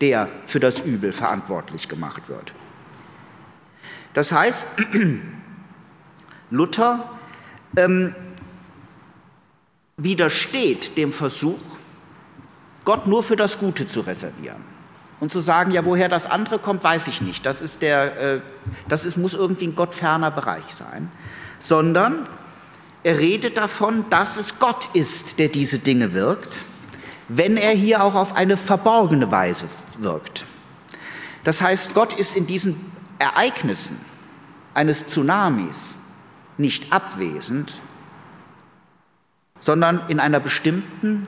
der 0.00 0.28
für 0.44 0.60
das 0.60 0.80
Übel 0.80 1.12
verantwortlich 1.12 1.88
gemacht 1.88 2.28
wird. 2.28 2.52
Das 4.12 4.32
heißt, 4.32 4.66
Luther 6.50 7.08
ähm, 7.76 8.14
widersteht 9.96 10.96
dem 10.96 11.12
Versuch, 11.12 11.58
Gott 12.84 13.06
nur 13.06 13.22
für 13.22 13.36
das 13.36 13.58
Gute 13.58 13.86
zu 13.88 14.00
reservieren. 14.00 14.72
Und 15.20 15.30
zu 15.30 15.40
sagen, 15.40 15.70
ja, 15.70 15.84
woher 15.84 16.08
das 16.08 16.26
andere 16.26 16.58
kommt, 16.58 16.82
weiß 16.82 17.06
ich 17.06 17.20
nicht. 17.20 17.46
Das, 17.46 17.62
ist 17.62 17.82
der, 17.82 18.20
äh, 18.20 18.40
das 18.88 19.04
ist, 19.04 19.16
muss 19.16 19.34
irgendwie 19.34 19.68
ein 19.68 19.76
gottferner 19.76 20.32
Bereich 20.32 20.74
sein. 20.74 21.12
Sondern 21.60 22.28
er 23.04 23.18
redet 23.18 23.56
davon, 23.56 24.04
dass 24.10 24.36
es 24.36 24.58
Gott 24.58 24.88
ist, 24.94 25.38
der 25.38 25.46
diese 25.46 25.78
Dinge 25.78 26.12
wirkt, 26.12 26.64
wenn 27.28 27.56
er 27.56 27.70
hier 27.70 28.02
auch 28.02 28.16
auf 28.16 28.34
eine 28.34 28.56
verborgene 28.56 29.30
Weise 29.30 29.66
wirkt. 29.98 30.44
Das 31.44 31.62
heißt, 31.62 31.94
Gott 31.94 32.12
ist 32.12 32.36
in 32.36 32.46
diesen 32.46 32.92
Ereignissen 33.18 33.98
eines 34.74 35.06
Tsunamis 35.06 35.94
nicht 36.58 36.92
abwesend, 36.92 37.74
sondern 39.62 40.00
in 40.08 40.18
einer 40.18 40.40
bestimmten 40.40 41.22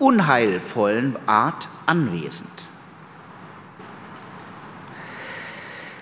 unheilvollen 0.00 1.14
Art 1.26 1.68
anwesend. 1.86 2.50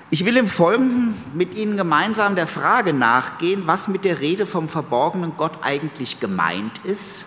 Ich 0.09 0.25
will 0.25 0.39
im 0.39 0.47
Folgenden 0.47 1.15
mit 1.35 1.55
Ihnen 1.55 1.77
gemeinsam 1.77 2.37
der 2.37 2.47
Frage 2.47 2.95
nachgehen, 2.95 3.65
was 3.67 3.89
mit 3.89 4.07
der 4.07 4.21
Rede 4.21 4.47
vom 4.47 4.67
verborgenen 4.67 5.37
Gott 5.37 5.59
eigentlich 5.61 6.21
gemeint 6.21 6.81
ist 6.85 7.27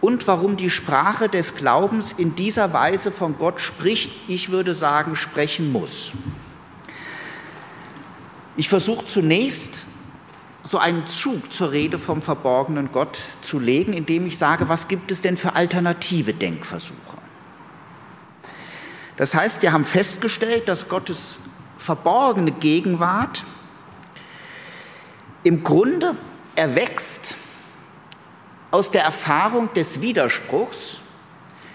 und 0.00 0.26
warum 0.26 0.56
die 0.56 0.70
Sprache 0.70 1.28
des 1.28 1.54
Glaubens 1.54 2.12
in 2.12 2.34
dieser 2.34 2.72
Weise 2.72 3.12
von 3.12 3.38
Gott 3.38 3.60
spricht, 3.60 4.10
ich 4.26 4.50
würde 4.50 4.74
sagen, 4.74 5.14
sprechen 5.14 5.70
muss. 5.70 6.14
Ich 8.56 8.68
versuche 8.68 9.06
zunächst 9.06 9.86
so 10.64 10.78
einen 10.78 11.06
Zug 11.06 11.52
zur 11.52 11.72
Rede 11.72 11.98
vom 11.98 12.22
verborgenen 12.22 12.92
Gott 12.92 13.18
zu 13.42 13.58
legen, 13.58 13.92
indem 13.92 14.26
ich 14.26 14.38
sage, 14.38 14.68
was 14.68 14.88
gibt 14.88 15.10
es 15.10 15.20
denn 15.20 15.36
für 15.36 15.54
alternative 15.54 16.34
Denkversuche? 16.34 17.18
Das 19.16 19.34
heißt, 19.34 19.62
wir 19.62 19.72
haben 19.72 19.84
festgestellt, 19.84 20.68
dass 20.68 20.88
Gottes 20.88 21.38
verborgene 21.76 22.52
Gegenwart 22.52 23.44
im 25.42 25.64
Grunde 25.64 26.14
erwächst 26.54 27.36
aus 28.70 28.90
der 28.90 29.02
Erfahrung 29.02 29.72
des 29.74 30.00
Widerspruchs, 30.00 31.00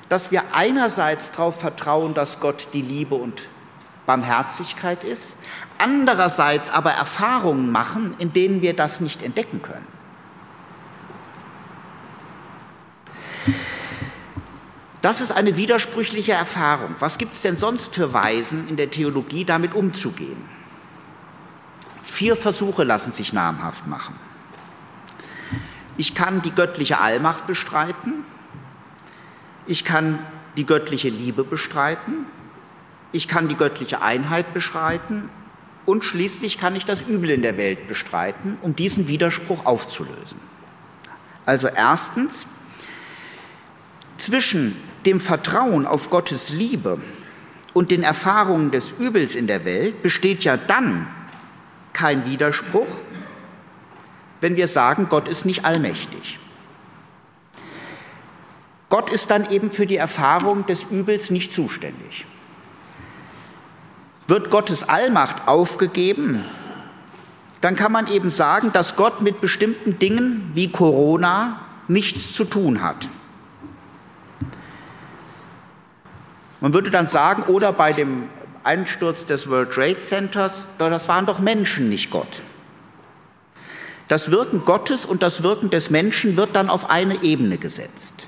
dass 0.10 0.32
wir 0.32 0.44
einerseits 0.54 1.32
darauf 1.32 1.60
vertrauen, 1.60 2.14
dass 2.14 2.40
Gott 2.40 2.70
die 2.74 2.82
Liebe 2.82 3.16
und 3.16 3.50
Barmherzigkeit 4.08 5.04
ist, 5.04 5.38
andererseits 5.78 6.72
aber 6.72 6.92
Erfahrungen 6.94 7.72
machen, 7.72 8.16
in 8.18 8.34
denen 8.34 8.64
wir 8.64 8.76
das 8.76 9.02
nicht 9.02 9.22
entdecken 9.22 9.62
können. 9.62 9.86
Das 15.02 15.22
ist 15.22 15.32
eine 15.32 15.58
widersprüchliche 15.58 16.32
Erfahrung. 16.32 16.96
Was 17.00 17.18
gibt 17.18 17.36
es 17.36 17.44
denn 17.44 17.58
sonst 17.58 17.94
für 17.94 18.14
Weisen 18.14 18.68
in 18.68 18.78
der 18.78 18.90
Theologie, 18.90 19.46
damit 19.46 19.76
umzugehen? 19.76 20.42
Vier 22.02 22.36
Versuche 22.36 22.84
lassen 22.84 23.12
sich 23.12 23.34
namhaft 23.34 23.86
machen. 23.86 24.16
Ich 25.98 26.16
kann 26.16 26.42
die 26.42 26.52
göttliche 26.52 27.00
Allmacht 27.00 27.46
bestreiten, 27.46 28.24
ich 29.66 29.84
kann 29.84 30.20
die 30.56 30.66
göttliche 30.66 31.10
Liebe 31.10 31.44
bestreiten, 31.44 32.26
ich 33.12 33.28
kann 33.28 33.48
die 33.48 33.56
göttliche 33.56 34.02
Einheit 34.02 34.54
bestreiten 34.54 35.30
und 35.86 36.04
schließlich 36.04 36.58
kann 36.58 36.76
ich 36.76 36.86
das 36.86 37.04
Übel 37.04 37.30
in 37.30 37.42
der 37.42 37.58
Welt 37.58 37.88
bestreiten, 37.88 38.58
um 38.62 38.76
diesen 38.76 39.08
Widerspruch 39.08 39.66
aufzulösen. 39.66 40.40
Also 41.46 41.68
erstens, 41.68 42.46
zwischen 44.18 44.76
dem 45.06 45.22
Vertrauen 45.22 45.86
auf 45.86 46.10
Gottes 46.10 46.50
Liebe 46.50 47.00
und 47.74 47.92
den 47.92 48.04
Erfahrungen 48.04 48.72
des 48.72 48.94
Übels 49.00 49.36
in 49.36 49.48
der 49.48 49.64
Welt 49.64 50.02
besteht 50.02 50.44
ja 50.44 50.58
dann 50.58 51.08
kein 51.94 52.26
Widerspruch, 52.26 53.02
wenn 54.42 54.56
wir 54.56 54.68
sagen, 54.68 55.08
Gott 55.10 55.28
ist 55.28 55.46
nicht 55.46 55.64
allmächtig. 55.64 56.40
Gott 58.90 59.12
ist 59.12 59.32
dann 59.32 59.50
eben 59.50 59.72
für 59.72 59.86
die 59.86 59.98
Erfahrung 59.98 60.66
des 60.66 60.86
Übels 60.86 61.30
nicht 61.30 61.54
zuständig. 61.54 62.26
Wird 64.28 64.50
Gottes 64.52 64.88
Allmacht 64.88 65.48
aufgegeben, 65.48 66.44
dann 67.62 67.76
kann 67.76 67.92
man 67.92 68.08
eben 68.08 68.30
sagen, 68.30 68.72
dass 68.74 68.96
Gott 68.96 69.22
mit 69.22 69.42
bestimmten 69.42 69.98
Dingen 69.98 70.52
wie 70.54 70.72
Corona 70.72 71.62
nichts 71.88 72.34
zu 72.34 72.44
tun 72.44 72.82
hat. 72.82 73.10
Man 76.60 76.74
würde 76.74 76.92
dann 76.92 77.08
sagen, 77.08 77.44
oder 77.44 77.72
bei 77.72 77.94
dem 77.94 78.30
Einsturz 78.64 79.26
des 79.26 79.50
World 79.50 79.72
Trade 79.72 80.00
Centers, 80.00 80.66
das 80.78 81.08
waren 81.08 81.26
doch 81.26 81.40
Menschen, 81.40 81.90
nicht 81.90 82.12
Gott. 82.12 82.44
Das 84.08 84.32
Wirken 84.32 84.66
Gottes 84.66 85.06
und 85.06 85.22
das 85.22 85.44
Wirken 85.44 85.70
des 85.70 85.90
Menschen 85.90 86.38
wird 86.38 86.56
dann 86.56 86.70
auf 86.70 86.90
eine 86.90 87.24
Ebene 87.24 87.58
gesetzt. 87.58 88.28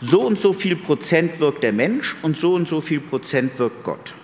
So 0.00 0.22
und 0.22 0.38
so 0.38 0.52
viel 0.52 0.76
Prozent 0.76 1.40
wirkt 1.40 1.62
der 1.62 1.72
Mensch 1.72 2.16
und 2.22 2.36
so 2.36 2.54
und 2.54 2.68
so 2.68 2.80
viel 2.80 3.00
Prozent 3.00 3.58
wirkt 3.58 3.84
Gott. 3.84 4.14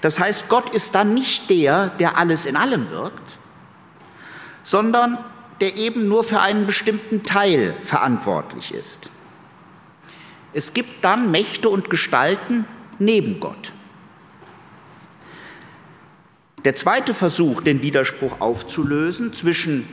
Das 0.00 0.18
heißt, 0.18 0.48
Gott 0.48 0.72
ist 0.74 0.94
dann 0.94 1.14
nicht 1.14 1.50
der, 1.50 1.88
der 1.88 2.16
alles 2.16 2.46
in 2.46 2.56
allem 2.56 2.90
wirkt, 2.90 3.38
sondern 4.62 5.18
der 5.60 5.76
eben 5.76 6.08
nur 6.08 6.22
für 6.22 6.40
einen 6.40 6.66
bestimmten 6.66 7.24
Teil 7.24 7.74
verantwortlich 7.80 8.72
ist. 8.72 9.10
Es 10.52 10.72
gibt 10.72 11.04
dann 11.04 11.30
Mächte 11.30 11.68
und 11.68 11.90
Gestalten 11.90 12.64
neben 12.98 13.40
Gott. 13.40 13.72
Der 16.64 16.74
zweite 16.74 17.14
Versuch, 17.14 17.62
den 17.62 17.82
Widerspruch 17.82 18.40
aufzulösen 18.40 19.32
zwischen 19.32 19.88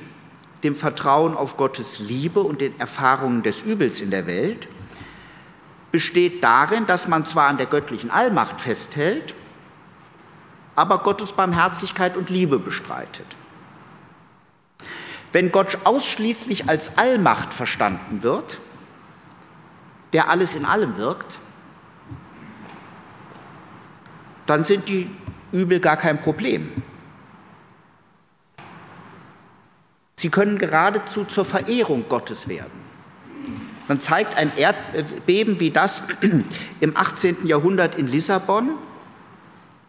dem 0.63 0.75
Vertrauen 0.75 1.35
auf 1.35 1.57
Gottes 1.57 2.00
Liebe 2.00 2.41
und 2.41 2.62
den 2.62 2.79
Erfahrungen 2.79 3.43
des 3.43 3.62
Übels 3.62 4.01
in 4.01 4.09
der 4.09 4.25
Welt, 4.25 4.67
besteht 5.91 6.43
darin, 6.43 6.88
dass 6.88 7.07
man 7.07 7.25
zwar 7.25 7.47
an 7.47 7.57
der 7.57 7.67
göttlichen 7.67 8.09
Allmacht 8.09 8.59
festhält, 8.59 9.35
aber 10.75 11.00
Gottes 11.00 11.32
Barmherzigkeit 11.32 12.17
und 12.17 12.29
Liebe 12.29 12.60
bestreitet. 12.60 13.25
Wenn 15.32 15.51
Gott 15.51 15.79
ausschließlich 15.84 16.70
als 16.70 16.98
Allmacht 16.98 17.53
verstanden 17.53 18.24
wird, 18.24 18.60
der 20.13 20.29
alles 20.29 20.55
in 20.55 20.65
allem 20.65 20.98
wirkt, 20.98 21.39
dann 24.46 24.63
sind 24.63 24.88
die 24.88 25.10
Übel 25.51 25.79
gar 25.79 25.98
kein 25.98 26.22
Problem. 26.22 26.72
Sie 30.17 30.29
können 30.29 30.58
geradezu 30.58 31.25
zur 31.25 31.46
Verehrung 31.46 32.05
Gottes 32.08 32.48
werden. 32.48 32.86
Man 33.88 34.00
zeigt 34.00 34.38
ein 34.38 34.51
Erdbeben 34.55 35.60
wie 35.60 35.70
das 35.70 36.03
im 36.79 36.96
18. 36.98 37.46
Jahrhundert 37.46 37.96
in 37.96 38.08
Lissabon, 38.08 38.75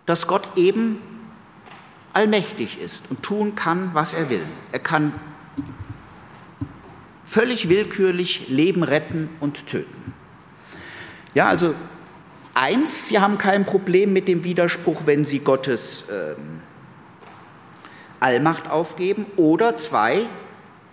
dass 0.07 0.27
Gott 0.27 0.49
eben 0.57 1.01
allmächtig 2.13 2.81
ist 2.81 3.03
und 3.11 3.23
tun 3.23 3.55
kann, 3.55 3.91
was 3.93 4.15
er 4.15 4.31
will. 4.31 4.45
Er 4.73 4.79
kann 4.79 5.13
völlig 7.25 7.69
willkürlich 7.69 8.49
Leben 8.49 8.83
retten 8.83 9.29
und 9.41 9.67
töten. 9.67 10.15
Ja, 11.35 11.49
also 11.49 11.75
eins, 12.55 13.09
Sie 13.09 13.19
haben 13.19 13.37
kein 13.37 13.67
Problem 13.67 14.13
mit 14.13 14.29
dem 14.29 14.45
Widerspruch, 14.45 15.03
wenn 15.05 15.25
Sie 15.25 15.41
Gottes 15.41 16.05
ähm, 16.11 16.63
Allmacht 18.21 18.71
aufgeben. 18.71 19.27
Oder 19.37 19.77
zwei, 19.77 20.21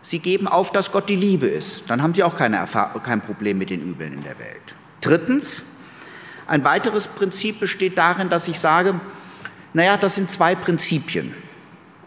Sie 0.01 0.19
geben 0.19 0.47
auf, 0.49 0.73
dass 0.73 0.91
Gott 0.91 1.07
die 1.07 1.15
Liebe 1.15 1.47
ist. 1.47 1.89
Dann 1.89 2.03
haben 2.03 2.13
Sie 2.13 2.23
auch 2.23 2.35
keine 2.35 2.65
kein 3.03 3.21
Problem 3.21 3.57
mit 3.57 3.69
den 3.69 3.81
Übeln 3.81 4.11
in 4.11 4.23
der 4.23 4.37
Welt. 4.39 4.75
Drittens, 4.99 5.63
ein 6.47 6.63
weiteres 6.63 7.07
Prinzip 7.07 7.59
besteht 7.59 7.97
darin, 7.97 8.29
dass 8.29 8.47
ich 8.47 8.59
sage, 8.59 8.99
naja, 9.73 9.97
das 9.97 10.15
sind 10.15 10.31
zwei 10.31 10.55
Prinzipien. 10.55 11.33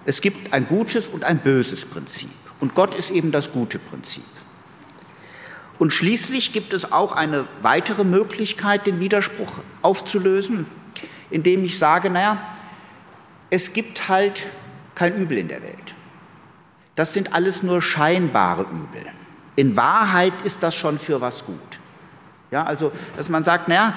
Es 0.04 0.20
gibt 0.20 0.52
ein 0.52 0.68
gutes 0.68 1.08
und 1.08 1.24
ein 1.24 1.38
böses 1.38 1.84
Prinzip. 1.84 2.30
Und 2.60 2.74
Gott 2.74 2.94
ist 2.94 3.10
eben 3.10 3.32
das 3.32 3.52
gute 3.52 3.78
Prinzip. 3.78 4.24
Und 5.78 5.92
schließlich 5.92 6.52
gibt 6.52 6.72
es 6.72 6.92
auch 6.92 7.12
eine 7.12 7.46
weitere 7.60 8.04
Möglichkeit, 8.04 8.86
den 8.86 9.00
Widerspruch 9.00 9.58
aufzulösen, 9.82 10.66
indem 11.30 11.64
ich 11.64 11.78
sage, 11.78 12.08
naja, 12.08 12.38
es 13.50 13.72
gibt 13.72 14.08
halt 14.08 14.46
kein 14.94 15.16
Übel 15.16 15.38
in 15.38 15.48
der 15.48 15.62
Welt. 15.62 15.94
Das 16.94 17.12
sind 17.12 17.34
alles 17.34 17.62
nur 17.62 17.82
scheinbare 17.82 18.62
Übel. 18.62 19.06
In 19.54 19.76
Wahrheit 19.76 20.42
ist 20.44 20.62
das 20.62 20.74
schon 20.74 20.98
für 20.98 21.20
was 21.20 21.44
gut. 21.44 21.58
Ja, 22.50 22.62
also, 22.64 22.92
dass 23.16 23.28
man 23.28 23.44
sagt, 23.44 23.68
naja, 23.68 23.94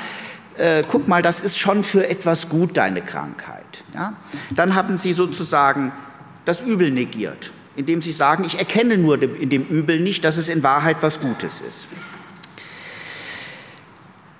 äh, 0.60 0.84
guck 0.88 1.08
mal, 1.08 1.22
das 1.22 1.42
ist 1.42 1.58
schon 1.58 1.84
für 1.84 2.08
etwas 2.08 2.50
gut, 2.50 2.78
deine 2.78 3.02
Krankheit. 3.02 3.84
Ja? 3.94 4.14
Dann 4.52 4.76
haben 4.76 4.98
sie 4.98 5.14
sozusagen 5.14 5.92
das 6.46 6.62
Übel 6.62 6.92
negiert 6.92 7.52
indem 7.80 8.02
sie 8.02 8.12
sagen, 8.12 8.44
ich 8.44 8.60
erkenne 8.60 8.98
nur 8.98 9.22
in 9.22 9.50
dem 9.50 9.64
Übel 9.64 10.02
nicht, 10.02 10.26
dass 10.26 10.36
es 10.36 10.50
in 10.50 10.64
Wahrheit 10.64 10.98
was 11.00 11.22
Gutes 11.22 11.62
ist. 11.62 11.88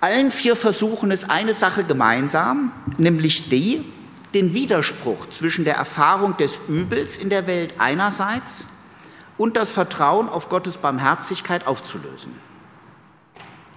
Allen 0.02 0.30
vier 0.30 0.58
Versuchen 0.58 1.10
ist 1.10 1.30
eine 1.30 1.54
Sache 1.54 1.86
gemeinsam, 1.86 2.74
nämlich 2.98 3.48
die, 3.48 3.86
den 4.34 4.54
Widerspruch 4.54 5.30
zwischen 5.30 5.64
der 5.64 5.76
Erfahrung 5.76 6.36
des 6.36 6.60
Übels 6.68 7.16
in 7.16 7.30
der 7.30 7.48
Welt 7.48 7.76
einerseits 7.78 8.66
und 9.38 9.56
das 9.56 9.72
Vertrauen 9.72 10.28
auf 10.28 10.50
Gottes 10.50 10.78
Barmherzigkeit 10.78 11.66
aufzulösen. 11.66 12.34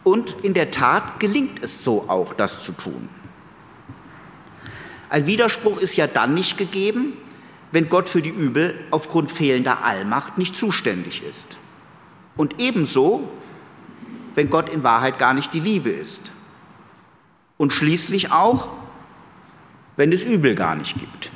Und 0.04 0.36
in 0.42 0.54
der 0.54 0.70
Tat 0.70 1.20
gelingt 1.20 1.62
es 1.62 1.84
so 1.84 2.08
auch, 2.08 2.34
das 2.34 2.62
zu 2.62 2.72
tun. 2.72 3.08
Ein 5.08 5.26
Widerspruch 5.26 5.78
ist 5.78 5.96
ja 5.96 6.06
dann 6.06 6.34
nicht 6.34 6.56
gegeben, 6.56 7.12
wenn 7.70 7.88
Gott 7.88 8.08
für 8.08 8.22
die 8.22 8.30
Übel 8.30 8.74
aufgrund 8.90 9.30
fehlender 9.30 9.84
Allmacht 9.84 10.38
nicht 10.38 10.56
zuständig 10.56 11.22
ist. 11.22 11.58
Und 12.36 12.60
ebenso, 12.60 13.28
wenn 14.34 14.50
Gott 14.50 14.68
in 14.68 14.82
Wahrheit 14.82 15.18
gar 15.18 15.34
nicht 15.34 15.52
die 15.54 15.60
Liebe 15.60 15.90
ist. 15.90 16.32
Und 17.58 17.72
schließlich 17.72 18.32
auch, 18.32 18.68
wenn 19.96 20.12
es 20.12 20.24
Übel 20.24 20.54
gar 20.54 20.74
nicht 20.74 20.98
gibt. 20.98 21.30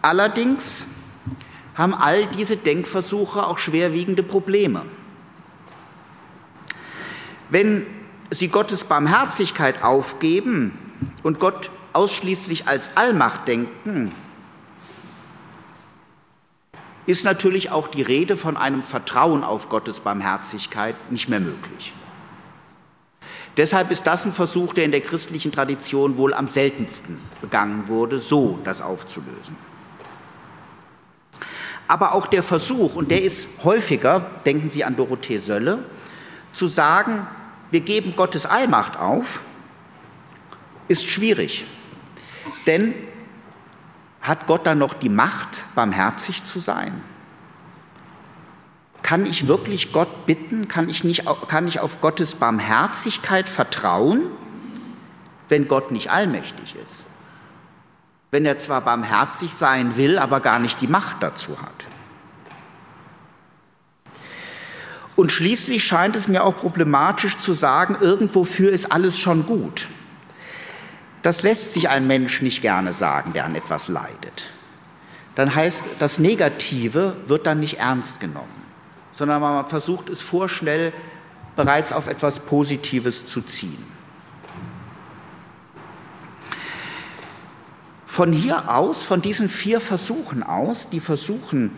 Allerdings 0.00 0.86
haben 1.74 1.94
all 1.94 2.26
diese 2.26 2.56
Denkversuche 2.56 3.46
auch 3.46 3.58
schwerwiegende 3.58 4.22
Probleme. 4.22 4.82
Wenn 7.50 7.86
sie 8.30 8.48
Gottes 8.48 8.84
Barmherzigkeit 8.84 9.82
aufgeben 9.82 10.72
und 11.22 11.40
Gott 11.40 11.70
ausschließlich 11.92 12.66
als 12.66 12.96
Allmacht 12.96 13.46
denken, 13.48 14.12
ist 17.06 17.24
natürlich 17.24 17.70
auch 17.70 17.88
die 17.88 18.02
Rede 18.02 18.36
von 18.36 18.56
einem 18.56 18.82
Vertrauen 18.82 19.44
auf 19.44 19.68
Gottes 19.68 20.00
Barmherzigkeit 20.00 20.96
nicht 21.10 21.28
mehr 21.28 21.40
möglich. 21.40 21.92
Deshalb 23.56 23.90
ist 23.90 24.06
das 24.06 24.24
ein 24.24 24.32
Versuch, 24.32 24.74
der 24.74 24.84
in 24.84 24.90
der 24.90 25.00
christlichen 25.00 25.52
Tradition 25.52 26.16
wohl 26.16 26.34
am 26.34 26.48
seltensten 26.48 27.20
begangen 27.40 27.88
wurde, 27.88 28.18
so 28.18 28.58
das 28.64 28.82
aufzulösen. 28.82 29.56
Aber 31.86 32.14
auch 32.14 32.26
der 32.26 32.42
Versuch, 32.42 32.96
und 32.96 33.10
der 33.10 33.22
ist 33.22 33.46
häufiger, 33.62 34.30
denken 34.44 34.68
Sie 34.68 34.82
an 34.82 34.96
Dorothee 34.96 35.36
Sölle, 35.36 35.84
zu 36.54 36.66
sagen, 36.66 37.26
wir 37.70 37.80
geben 37.80 38.14
Gottes 38.16 38.46
Allmacht 38.46 38.98
auf, 38.98 39.42
ist 40.88 41.08
schwierig. 41.08 41.64
Denn 42.66 42.94
hat 44.20 44.46
Gott 44.46 44.66
dann 44.66 44.78
noch 44.78 44.94
die 44.94 45.08
Macht, 45.08 45.64
barmherzig 45.74 46.44
zu 46.44 46.60
sein? 46.60 47.02
Kann 49.02 49.26
ich 49.26 49.46
wirklich 49.46 49.92
Gott 49.92 50.24
bitten? 50.24 50.66
Kann 50.66 50.88
ich, 50.88 51.04
nicht, 51.04 51.24
kann 51.48 51.68
ich 51.68 51.80
auf 51.80 52.00
Gottes 52.00 52.36
Barmherzigkeit 52.36 53.50
vertrauen, 53.50 54.22
wenn 55.50 55.68
Gott 55.68 55.90
nicht 55.90 56.10
allmächtig 56.10 56.74
ist? 56.82 57.04
Wenn 58.30 58.46
er 58.46 58.58
zwar 58.58 58.80
barmherzig 58.80 59.52
sein 59.52 59.96
will, 59.98 60.18
aber 60.18 60.40
gar 60.40 60.58
nicht 60.58 60.80
die 60.80 60.86
Macht 60.86 61.16
dazu 61.20 61.60
hat. 61.60 61.93
Und 65.16 65.30
schließlich 65.30 65.84
scheint 65.84 66.16
es 66.16 66.28
mir 66.28 66.42
auch 66.42 66.56
problematisch 66.56 67.36
zu 67.36 67.52
sagen, 67.52 67.96
irgendwofür 68.00 68.72
ist 68.72 68.90
alles 68.90 69.18
schon 69.18 69.46
gut. 69.46 69.88
Das 71.22 71.42
lässt 71.42 71.72
sich 71.72 71.88
ein 71.88 72.06
Mensch 72.06 72.42
nicht 72.42 72.60
gerne 72.60 72.92
sagen, 72.92 73.32
der 73.32 73.44
an 73.44 73.54
etwas 73.54 73.88
leidet. 73.88 74.46
Dann 75.36 75.54
heißt, 75.54 75.86
das 75.98 76.18
Negative 76.18 77.16
wird 77.26 77.46
dann 77.46 77.60
nicht 77.60 77.78
ernst 77.78 78.20
genommen, 78.20 78.62
sondern 79.12 79.40
man 79.40 79.68
versucht 79.68 80.08
es 80.08 80.20
vorschnell 80.20 80.92
bereits 81.56 81.92
auf 81.92 82.08
etwas 82.08 82.40
Positives 82.40 83.26
zu 83.26 83.40
ziehen. 83.40 83.94
Von 88.04 88.32
hier 88.32 88.70
aus, 88.70 89.06
von 89.06 89.22
diesen 89.22 89.48
vier 89.48 89.80
Versuchen 89.80 90.42
aus, 90.42 90.88
die 90.88 91.00
versuchen, 91.00 91.72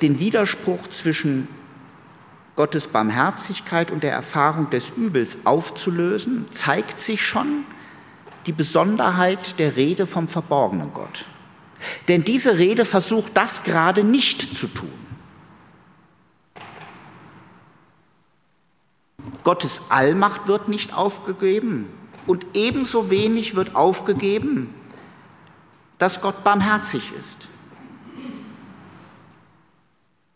den 0.00 0.20
Widerspruch 0.20 0.88
zwischen 0.90 1.48
Gottes 2.54 2.86
Barmherzigkeit 2.86 3.90
und 3.90 4.02
der 4.02 4.12
Erfahrung 4.12 4.68
des 4.70 4.90
Übels 4.90 5.46
aufzulösen, 5.46 6.50
zeigt 6.50 7.00
sich 7.00 7.24
schon, 7.24 7.64
die 8.46 8.52
Besonderheit 8.52 9.58
der 9.58 9.76
Rede 9.76 10.06
vom 10.06 10.28
verborgenen 10.28 10.92
Gott. 10.92 11.26
Denn 12.08 12.24
diese 12.24 12.58
Rede 12.58 12.84
versucht 12.84 13.36
das 13.36 13.62
gerade 13.62 14.04
nicht 14.04 14.56
zu 14.56 14.66
tun. 14.66 14.92
Gottes 19.44 19.82
Allmacht 19.88 20.46
wird 20.46 20.68
nicht 20.68 20.94
aufgegeben 20.94 21.88
und 22.26 22.46
ebenso 22.54 23.10
wenig 23.10 23.56
wird 23.56 23.74
aufgegeben, 23.74 24.72
dass 25.98 26.20
Gott 26.20 26.44
barmherzig 26.44 27.12
ist. 27.18 27.48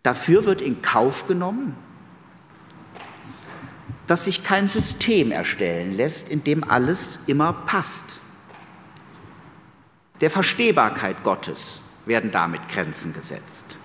Dafür 0.02 0.44
wird 0.44 0.60
in 0.60 0.82
Kauf 0.82 1.26
genommen, 1.26 1.76
dass 4.06 4.24
sich 4.24 4.44
kein 4.44 4.68
System 4.68 5.32
erstellen 5.32 5.96
lässt, 5.96 6.28
in 6.28 6.44
dem 6.44 6.64
alles 6.64 7.18
immer 7.26 7.52
passt. 7.52 8.20
Der 10.20 10.30
Verstehbarkeit 10.30 11.22
Gottes 11.24 11.80
werden 12.06 12.30
damit 12.30 12.68
Grenzen 12.68 13.12
gesetzt. 13.12 13.76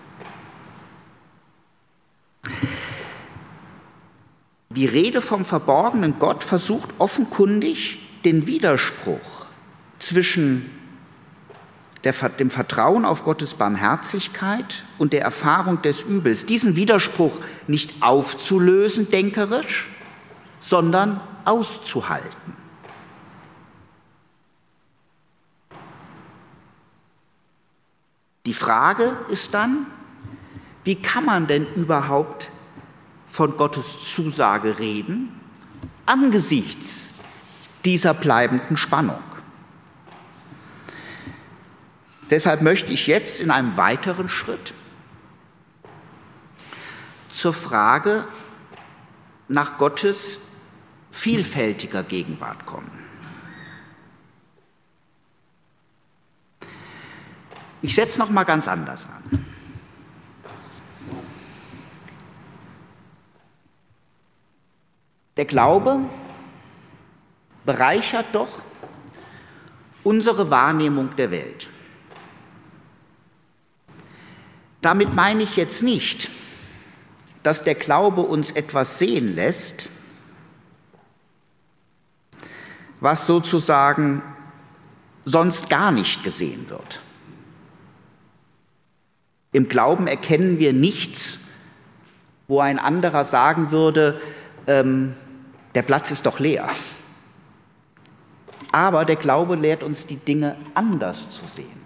Die 4.69 4.85
Rede 4.85 5.19
vom 5.19 5.43
verborgenen 5.43 6.17
Gott 6.17 6.43
versucht 6.43 6.91
offenkundig 6.97 7.99
den 8.23 8.47
Widerspruch 8.47 9.45
zwischen 9.99 10.69
der, 12.03 12.13
dem 12.13 12.49
Vertrauen 12.49 13.05
auf 13.05 13.23
Gottes 13.23 13.55
Barmherzigkeit 13.55 14.85
und 14.97 15.13
der 15.13 15.21
Erfahrung 15.21 15.81
des 15.81 16.03
Übels, 16.03 16.45
diesen 16.45 16.75
Widerspruch 16.75 17.39
nicht 17.67 18.01
aufzulösen, 18.01 19.11
denkerisch, 19.11 19.89
sondern 20.61 21.19
auszuhalten. 21.43 22.55
Die 28.45 28.53
Frage 28.53 29.17
ist 29.29 29.53
dann, 29.53 29.85
wie 30.83 30.95
kann 30.95 31.25
man 31.25 31.47
denn 31.47 31.67
überhaupt 31.75 32.49
von 33.25 33.57
Gottes 33.57 34.13
Zusage 34.13 34.79
reden 34.79 35.39
angesichts 36.05 37.09
dieser 37.85 38.13
bleibenden 38.13 38.77
Spannung? 38.77 39.21
Deshalb 42.29 42.61
möchte 42.61 42.93
ich 42.93 43.07
jetzt 43.07 43.41
in 43.41 43.51
einem 43.51 43.75
weiteren 43.77 44.29
Schritt 44.29 44.73
zur 47.29 47.53
Frage 47.53 48.25
nach 49.47 49.77
Gottes 49.77 50.39
vielfältiger 51.11 52.03
Gegenwart 52.03 52.65
kommen. 52.65 52.91
Ich 57.81 57.95
setze 57.95 58.19
noch 58.19 58.29
mal 58.29 58.43
ganz 58.43 58.67
anders 58.67 59.05
an. 59.05 59.45
Der 65.37 65.45
Glaube 65.45 65.99
bereichert 67.65 68.27
doch 68.33 68.63
unsere 70.03 70.49
Wahrnehmung 70.49 71.15
der 71.15 71.31
Welt. 71.31 71.69
Damit 74.81 75.15
meine 75.15 75.43
ich 75.43 75.57
jetzt 75.57 75.83
nicht, 75.83 76.29
dass 77.43 77.63
der 77.63 77.75
Glaube 77.75 78.21
uns 78.21 78.51
etwas 78.51 78.99
sehen 78.99 79.35
lässt, 79.35 79.89
was 83.01 83.27
sozusagen 83.27 84.21
sonst 85.25 85.69
gar 85.69 85.91
nicht 85.91 86.23
gesehen 86.23 86.69
wird. 86.69 87.01
Im 89.51 89.67
Glauben 89.67 90.07
erkennen 90.07 90.59
wir 90.59 90.71
nichts, 90.71 91.39
wo 92.47 92.61
ein 92.61 92.79
anderer 92.79 93.25
sagen 93.25 93.71
würde, 93.71 94.21
ähm, 94.67 95.13
der 95.75 95.81
Platz 95.81 96.11
ist 96.11 96.25
doch 96.25 96.39
leer. 96.39 96.69
Aber 98.71 99.03
der 99.03 99.17
Glaube 99.17 99.55
lehrt 99.55 99.83
uns 99.83 100.05
die 100.05 100.15
Dinge 100.15 100.55
anders 100.73 101.29
zu 101.29 101.45
sehen. 101.45 101.81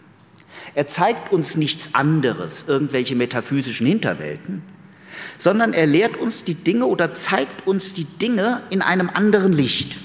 Er 0.76 0.88
zeigt 0.88 1.32
uns 1.32 1.56
nichts 1.56 1.96
anderes, 1.96 2.66
irgendwelche 2.68 3.16
metaphysischen 3.16 3.88
Hinterwelten, 3.88 4.62
sondern 5.38 5.74
er 5.74 5.86
lehrt 5.86 6.18
uns 6.18 6.44
die 6.44 6.56
Dinge 6.56 6.86
oder 6.86 7.14
zeigt 7.14 7.66
uns 7.66 7.94
die 7.94 8.06
Dinge 8.06 8.62
in 8.70 8.82
einem 8.82 9.10
anderen 9.14 9.54
Licht. 9.54 10.00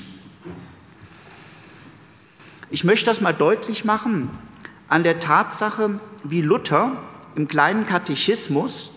Ich 2.70 2.85
möchte 2.85 3.06
das 3.06 3.20
mal 3.20 3.35
deutlich 3.35 3.85
machen 3.85 4.30
an 4.88 5.02
der 5.02 5.18
Tatsache, 5.18 5.98
wie 6.22 6.40
Luther 6.40 6.96
im 7.35 7.48
kleinen 7.48 7.85
Katechismus 7.85 8.92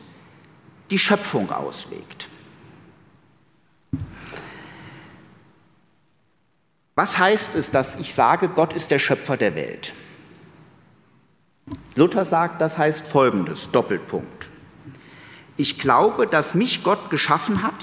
die 0.92 1.00
Schöpfung 1.00 1.52
auslegt. 1.52 2.30
Was 6.96 7.18
heißt 7.18 7.56
es, 7.56 7.72
dass 7.72 7.96
ich 7.96 8.14
sage, 8.14 8.48
Gott 8.50 8.74
ist 8.74 8.92
der 8.92 9.00
Schöpfer 9.00 9.38
der 9.38 9.56
Welt? 9.56 9.94
Luther 11.96 12.26
sagt, 12.26 12.62
das 12.62 12.78
heißt 12.78 13.08
folgendes, 13.08 13.72
Doppelpunkt. 13.72 14.50
Ich 15.58 15.80
glaube, 15.80 16.28
dass 16.28 16.54
mich 16.54 16.84
Gott 16.84 17.10
geschaffen 17.10 17.64
hat, 17.64 17.74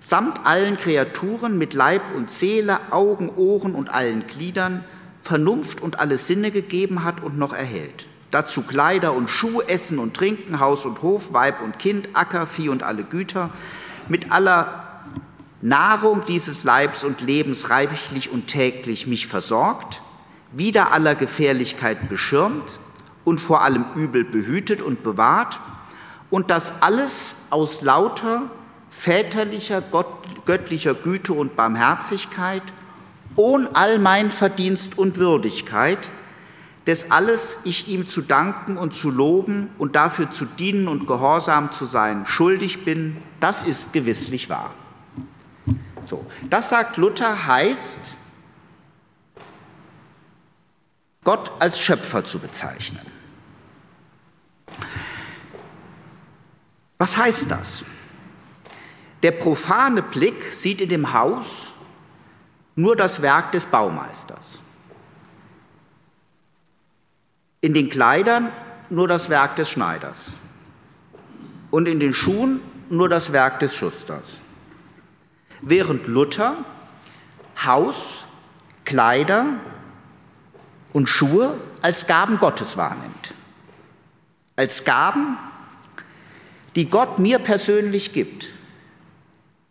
samt 0.00 0.46
allen 0.46 0.78
Kreaturen 0.78 1.58
mit 1.58 1.74
Leib 1.74 2.02
und 2.14 2.30
Seele, 2.30 2.78
Augen, 2.90 3.30
Ohren 3.36 3.74
und 3.74 3.90
allen 3.90 4.26
Gliedern, 4.26 4.84
Vernunft 5.24 5.80
und 5.80 5.98
alle 6.00 6.18
Sinne 6.18 6.50
gegeben 6.50 7.02
hat 7.02 7.22
und 7.22 7.38
noch 7.38 7.54
erhält. 7.54 8.08
Dazu 8.30 8.62
Kleider 8.62 9.14
und 9.14 9.30
Schuh, 9.30 9.62
Essen 9.62 9.98
und 9.98 10.14
Trinken, 10.14 10.60
Haus 10.60 10.84
und 10.84 11.00
Hof, 11.00 11.32
Weib 11.32 11.62
und 11.62 11.78
Kind, 11.78 12.10
Acker, 12.12 12.46
Vieh 12.46 12.68
und 12.68 12.82
alle 12.82 13.04
Güter, 13.04 13.48
mit 14.06 14.30
aller 14.30 14.84
Nahrung 15.62 16.24
dieses 16.26 16.62
Leibs 16.62 17.04
und 17.04 17.22
Lebens 17.22 17.70
reichlich 17.70 18.30
und 18.30 18.48
täglich 18.48 19.06
mich 19.06 19.26
versorgt, 19.26 20.02
wider 20.52 20.92
aller 20.92 21.14
Gefährlichkeit 21.14 22.10
beschirmt 22.10 22.78
und 23.24 23.40
vor 23.40 23.62
allem 23.62 23.86
Übel 23.94 24.24
behütet 24.24 24.82
und 24.82 25.02
bewahrt, 25.02 25.58
und 26.28 26.50
das 26.50 26.82
alles 26.82 27.36
aus 27.50 27.80
lauter 27.80 28.42
väterlicher, 28.90 29.82
göttlicher 30.44 30.94
Güte 30.94 31.32
und 31.32 31.56
Barmherzigkeit, 31.56 32.62
ohne 33.36 33.74
all 33.74 33.98
mein 33.98 34.30
Verdienst 34.30 34.98
und 34.98 35.16
Würdigkeit, 35.16 36.10
des 36.86 37.10
alles 37.10 37.60
ich 37.64 37.88
ihm 37.88 38.08
zu 38.08 38.20
danken 38.20 38.76
und 38.76 38.94
zu 38.94 39.10
loben 39.10 39.70
und 39.78 39.96
dafür 39.96 40.30
zu 40.30 40.44
dienen 40.44 40.88
und 40.88 41.06
gehorsam 41.06 41.72
zu 41.72 41.86
sein 41.86 42.26
schuldig 42.26 42.84
bin, 42.84 43.16
das 43.40 43.62
ist 43.62 43.92
gewisslich 43.92 44.50
wahr. 44.50 44.74
So, 46.04 46.26
das 46.50 46.68
sagt 46.68 46.98
Luther 46.98 47.46
heißt, 47.46 48.16
Gott 51.24 51.50
als 51.58 51.80
Schöpfer 51.80 52.22
zu 52.22 52.38
bezeichnen. 52.38 53.00
Was 56.98 57.16
heißt 57.16 57.50
das? 57.50 57.84
Der 59.22 59.32
profane 59.32 60.02
Blick 60.02 60.52
sieht 60.52 60.82
in 60.82 60.90
dem 60.90 61.14
Haus 61.14 61.72
nur 62.76 62.96
das 62.96 63.22
Werk 63.22 63.52
des 63.52 63.66
Baumeisters. 63.66 64.58
In 67.60 67.74
den 67.74 67.88
Kleidern 67.88 68.50
nur 68.90 69.08
das 69.08 69.30
Werk 69.30 69.56
des 69.56 69.70
Schneiders. 69.70 70.32
Und 71.70 71.88
in 71.88 72.00
den 72.00 72.14
Schuhen 72.14 72.60
nur 72.90 73.08
das 73.08 73.32
Werk 73.32 73.58
des 73.60 73.74
Schusters 73.74 74.38
während 75.66 76.06
Luther 76.06 76.56
Haus, 77.64 78.26
Kleider 78.84 79.46
und 80.92 81.08
Schuhe 81.08 81.58
als 81.82 82.06
Gaben 82.06 82.38
Gottes 82.38 82.76
wahrnimmt. 82.76 83.34
Als 84.56 84.84
Gaben, 84.84 85.38
die 86.76 86.90
Gott 86.90 87.18
mir 87.18 87.38
persönlich 87.38 88.12
gibt. 88.12 88.48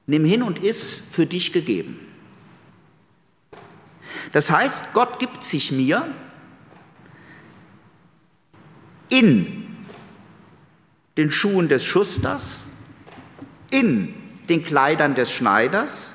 Nimm 0.08 0.26
hin 0.26 0.44
und 0.44 0.60
iss 0.60 1.02
für 1.12 1.26
dich 1.26 1.54
gegeben. 1.54 2.00
Das 4.32 4.50
heißt, 4.50 4.94
Gott 4.94 5.20
gibt 5.20 5.44
sich 5.44 5.72
mir 5.72 6.08
in 9.10 9.76
den 11.18 11.30
Schuhen 11.30 11.68
des 11.68 11.84
Schusters, 11.86 12.64
in 13.70 14.14
den 14.50 14.64
Kleidern 14.64 15.16
des 15.16 15.32
Schneiders 15.32 16.14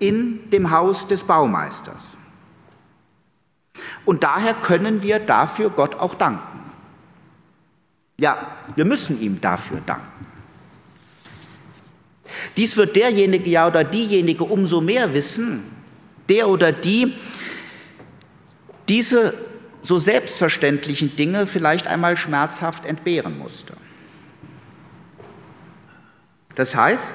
in 0.00 0.50
dem 0.50 0.70
Haus 0.70 1.06
des 1.06 1.22
Baumeisters. 1.24 2.16
Und 4.04 4.24
daher 4.24 4.54
können 4.54 5.02
wir 5.02 5.20
dafür 5.20 5.70
Gott 5.70 5.94
auch 5.94 6.14
danken. 6.14 6.58
Ja, 8.18 8.56
wir 8.74 8.84
müssen 8.84 9.20
ihm 9.20 9.40
dafür 9.40 9.80
danken. 9.86 10.26
Dies 12.56 12.76
wird 12.76 12.96
derjenige 12.96 13.48
ja 13.48 13.66
oder 13.66 13.84
diejenige 13.84 14.44
umso 14.44 14.80
mehr 14.80 15.14
wissen, 15.14 15.62
der 16.30 16.48
oder 16.48 16.72
die 16.72 17.14
diese 18.88 19.34
so 19.82 19.98
selbstverständlichen 19.98 21.16
Dinge 21.16 21.46
vielleicht 21.46 21.86
einmal 21.86 22.16
schmerzhaft 22.16 22.86
entbehren 22.86 23.38
musste. 23.38 23.74
Das 26.54 26.74
heißt, 26.76 27.14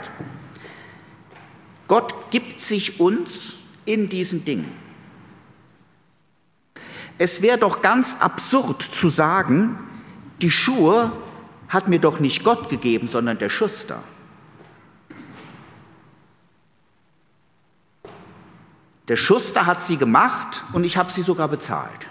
Gott 1.88 2.32
gibt 2.32 2.60
sich 2.60 3.00
uns 3.00 3.56
in 3.86 4.10
diesen 4.10 4.46
Dingen. 4.46 4.72
Es 7.18 7.42
wäre 7.42 7.58
doch 7.58 7.82
ganz 7.82 8.18
absurd 8.20 8.82
zu 8.82 9.10
sagen, 9.10 9.78
die 10.42 10.52
Schuhe 10.52 11.12
hat 11.70 11.88
mir 11.88 12.00
doch 12.00 12.20
nicht 12.20 12.44
Gott 12.44 12.70
gegeben, 12.70 13.08
sondern 13.08 13.38
der 13.38 13.50
Schuster. 13.50 14.04
Der 19.08 19.18
Schuster 19.18 19.66
hat 19.66 19.84
sie 19.84 19.98
gemacht 19.98 20.64
und 20.74 20.84
ich 20.84 20.98
habe 20.98 21.12
sie 21.12 21.22
sogar 21.22 21.48
bezahlt. 21.48 22.08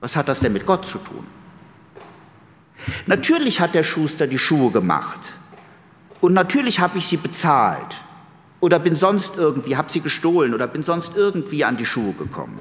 Was 0.00 0.14
hat 0.14 0.28
das 0.28 0.40
denn 0.40 0.52
mit 0.52 0.64
Gott 0.66 0.86
zu 0.86 0.98
tun? 0.98 1.26
Natürlich 3.06 3.60
hat 3.60 3.74
der 3.74 3.82
Schuster 3.82 4.26
die 4.26 4.38
Schuhe 4.38 4.70
gemacht 4.70 5.34
und 6.20 6.34
natürlich 6.34 6.80
habe 6.80 6.98
ich 6.98 7.08
sie 7.08 7.16
bezahlt 7.16 7.96
oder 8.60 8.78
bin 8.78 8.94
sonst 8.94 9.36
irgendwie, 9.36 9.76
habe 9.76 9.90
sie 9.90 10.00
gestohlen 10.00 10.54
oder 10.54 10.66
bin 10.66 10.82
sonst 10.82 11.16
irgendwie 11.16 11.64
an 11.64 11.76
die 11.76 11.86
Schuhe 11.86 12.12
gekommen. 12.12 12.58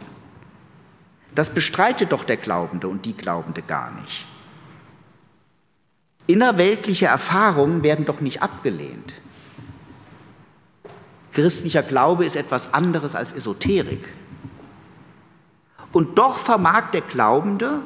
Das 1.36 1.52
bestreitet 1.52 2.12
doch 2.12 2.24
der 2.24 2.38
Glaubende 2.38 2.88
und 2.88 3.06
die 3.06 3.16
Glaubende 3.16 3.62
gar 3.62 3.92
nicht. 3.92 4.26
Innerweltliche 6.26 7.06
Erfahrungen 7.06 7.84
werden 7.84 8.06
doch 8.06 8.20
nicht 8.20 8.42
abgelehnt. 8.42 9.14
Christlicher 11.38 11.84
Glaube 11.84 12.26
ist 12.26 12.36
etwas 12.36 12.74
anderes 12.74 13.14
als 13.14 13.32
Esoterik. 13.32 14.10
Und 15.92 16.18
doch 16.18 16.36
vermag 16.36 16.90
der 16.94 17.02
Glaubende, 17.02 17.82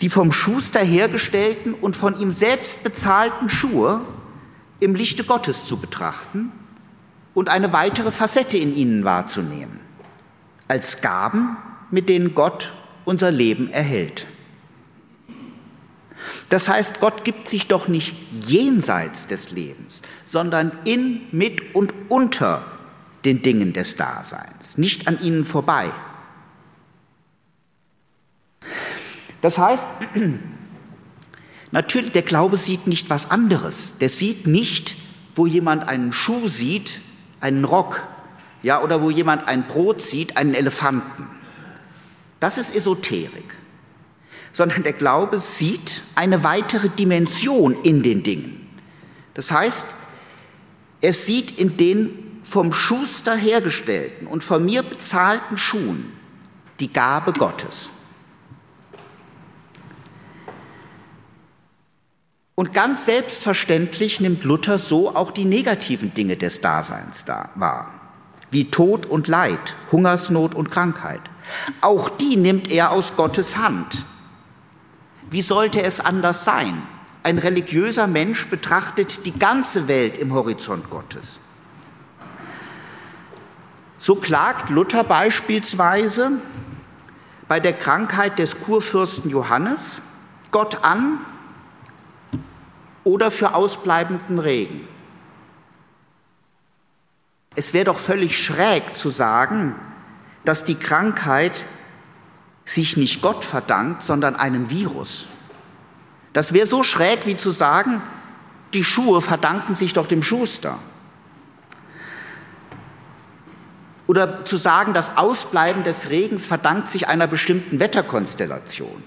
die 0.00 0.08
vom 0.08 0.30
Schuster 0.30 0.78
hergestellten 0.78 1.74
und 1.74 1.96
von 1.96 2.16
ihm 2.20 2.30
selbst 2.30 2.84
bezahlten 2.84 3.50
Schuhe 3.50 4.02
im 4.78 4.94
Lichte 4.94 5.24
Gottes 5.24 5.64
zu 5.64 5.76
betrachten 5.76 6.52
und 7.34 7.48
eine 7.48 7.72
weitere 7.72 8.12
Facette 8.12 8.56
in 8.56 8.76
ihnen 8.76 9.04
wahrzunehmen, 9.04 9.80
als 10.68 11.00
Gaben, 11.00 11.56
mit 11.90 12.08
denen 12.08 12.36
Gott 12.36 12.72
unser 13.04 13.32
Leben 13.32 13.68
erhält. 13.72 14.28
Das 16.54 16.68
heißt, 16.68 17.00
Gott 17.00 17.24
gibt 17.24 17.48
sich 17.48 17.66
doch 17.66 17.88
nicht 17.88 18.14
jenseits 18.46 19.26
des 19.26 19.50
Lebens, 19.50 20.02
sondern 20.24 20.70
in, 20.84 21.22
mit 21.32 21.74
und 21.74 21.92
unter 22.08 22.64
den 23.24 23.42
Dingen 23.42 23.72
des 23.72 23.96
Daseins, 23.96 24.78
nicht 24.78 25.08
an 25.08 25.20
ihnen 25.20 25.44
vorbei. 25.44 25.90
Das 29.42 29.58
heißt, 29.58 29.88
Natürlich, 31.72 32.12
der 32.12 32.22
Glaube 32.22 32.56
sieht 32.56 32.86
nicht 32.86 33.10
was 33.10 33.32
anderes. 33.32 33.98
Der 33.98 34.08
sieht 34.08 34.46
nicht, 34.46 34.94
wo 35.34 35.46
jemand 35.46 35.88
einen 35.88 36.12
Schuh 36.12 36.46
sieht, 36.46 37.00
einen 37.40 37.64
Rock, 37.64 38.06
ja, 38.62 38.80
oder 38.80 39.02
wo 39.02 39.10
jemand 39.10 39.48
ein 39.48 39.66
Brot 39.66 40.00
sieht, 40.00 40.36
einen 40.36 40.54
Elefanten. 40.54 41.26
Das 42.38 42.58
ist 42.58 42.72
Esoterik. 42.72 43.56
Sondern 44.54 44.82
der 44.84 44.94
Glaube 44.94 45.38
sieht 45.38 46.04
eine 46.14 46.44
weitere 46.44 46.88
Dimension 46.88 47.76
in 47.82 48.02
den 48.02 48.22
Dingen. 48.22 48.66
Das 49.34 49.50
heißt, 49.50 49.88
er 51.02 51.12
sieht 51.12 51.58
in 51.58 51.76
den 51.76 52.24
vom 52.40 52.72
Schuster 52.72 53.34
hergestellten 53.34 54.26
und 54.26 54.42
von 54.42 54.64
mir 54.64 54.82
bezahlten 54.82 55.58
Schuhen 55.58 56.12
die 56.80 56.92
Gabe 56.92 57.32
Gottes. 57.32 57.90
Und 62.54 62.72
ganz 62.72 63.06
selbstverständlich 63.06 64.20
nimmt 64.20 64.44
Luther 64.44 64.78
so 64.78 65.14
auch 65.14 65.32
die 65.32 65.44
negativen 65.44 66.14
Dinge 66.14 66.36
des 66.36 66.60
Daseins 66.60 67.24
da 67.24 67.50
wahr, 67.56 67.92
wie 68.50 68.70
Tod 68.70 69.06
und 69.06 69.26
Leid, 69.26 69.74
Hungersnot 69.90 70.54
und 70.54 70.70
Krankheit. 70.70 71.20
Auch 71.80 72.08
die 72.08 72.36
nimmt 72.36 72.70
er 72.70 72.92
aus 72.92 73.16
Gottes 73.16 73.56
Hand. 73.56 74.04
Wie 75.34 75.42
sollte 75.42 75.82
es 75.82 75.98
anders 75.98 76.44
sein? 76.44 76.80
Ein 77.24 77.38
religiöser 77.38 78.06
Mensch 78.06 78.46
betrachtet 78.46 79.26
die 79.26 79.36
ganze 79.36 79.88
Welt 79.88 80.16
im 80.16 80.32
Horizont 80.32 80.88
Gottes. 80.90 81.40
So 83.98 84.14
klagt 84.14 84.70
Luther 84.70 85.02
beispielsweise 85.02 86.30
bei 87.48 87.58
der 87.58 87.72
Krankheit 87.72 88.38
des 88.38 88.60
Kurfürsten 88.60 89.28
Johannes 89.28 90.02
Gott 90.52 90.84
an, 90.84 91.18
oder 93.02 93.32
für 93.32 93.54
ausbleibenden 93.54 94.38
Regen. 94.38 94.86
Es 97.56 97.74
wäre 97.74 97.86
doch 97.86 97.98
völlig 97.98 98.40
schräg 98.40 98.94
zu 98.94 99.10
sagen, 99.10 99.74
dass 100.44 100.62
die 100.62 100.76
Krankheit 100.76 101.64
sich 102.64 102.96
nicht 102.96 103.20
Gott 103.22 103.44
verdankt, 103.44 104.02
sondern 104.02 104.36
einem 104.36 104.70
Virus. 104.70 105.26
Das 106.32 106.52
wäre 106.52 106.66
so 106.66 106.82
schräg 106.82 107.26
wie 107.26 107.36
zu 107.36 107.50
sagen, 107.50 108.02
die 108.72 108.84
Schuhe 108.84 109.20
verdanken 109.20 109.74
sich 109.74 109.92
doch 109.92 110.06
dem 110.06 110.22
Schuster. 110.22 110.78
Oder 114.06 114.44
zu 114.44 114.56
sagen, 114.56 114.92
das 114.92 115.16
Ausbleiben 115.16 115.84
des 115.84 116.10
Regens 116.10 116.46
verdankt 116.46 116.88
sich 116.88 117.08
einer 117.08 117.26
bestimmten 117.26 117.80
Wetterkonstellation. 117.80 119.02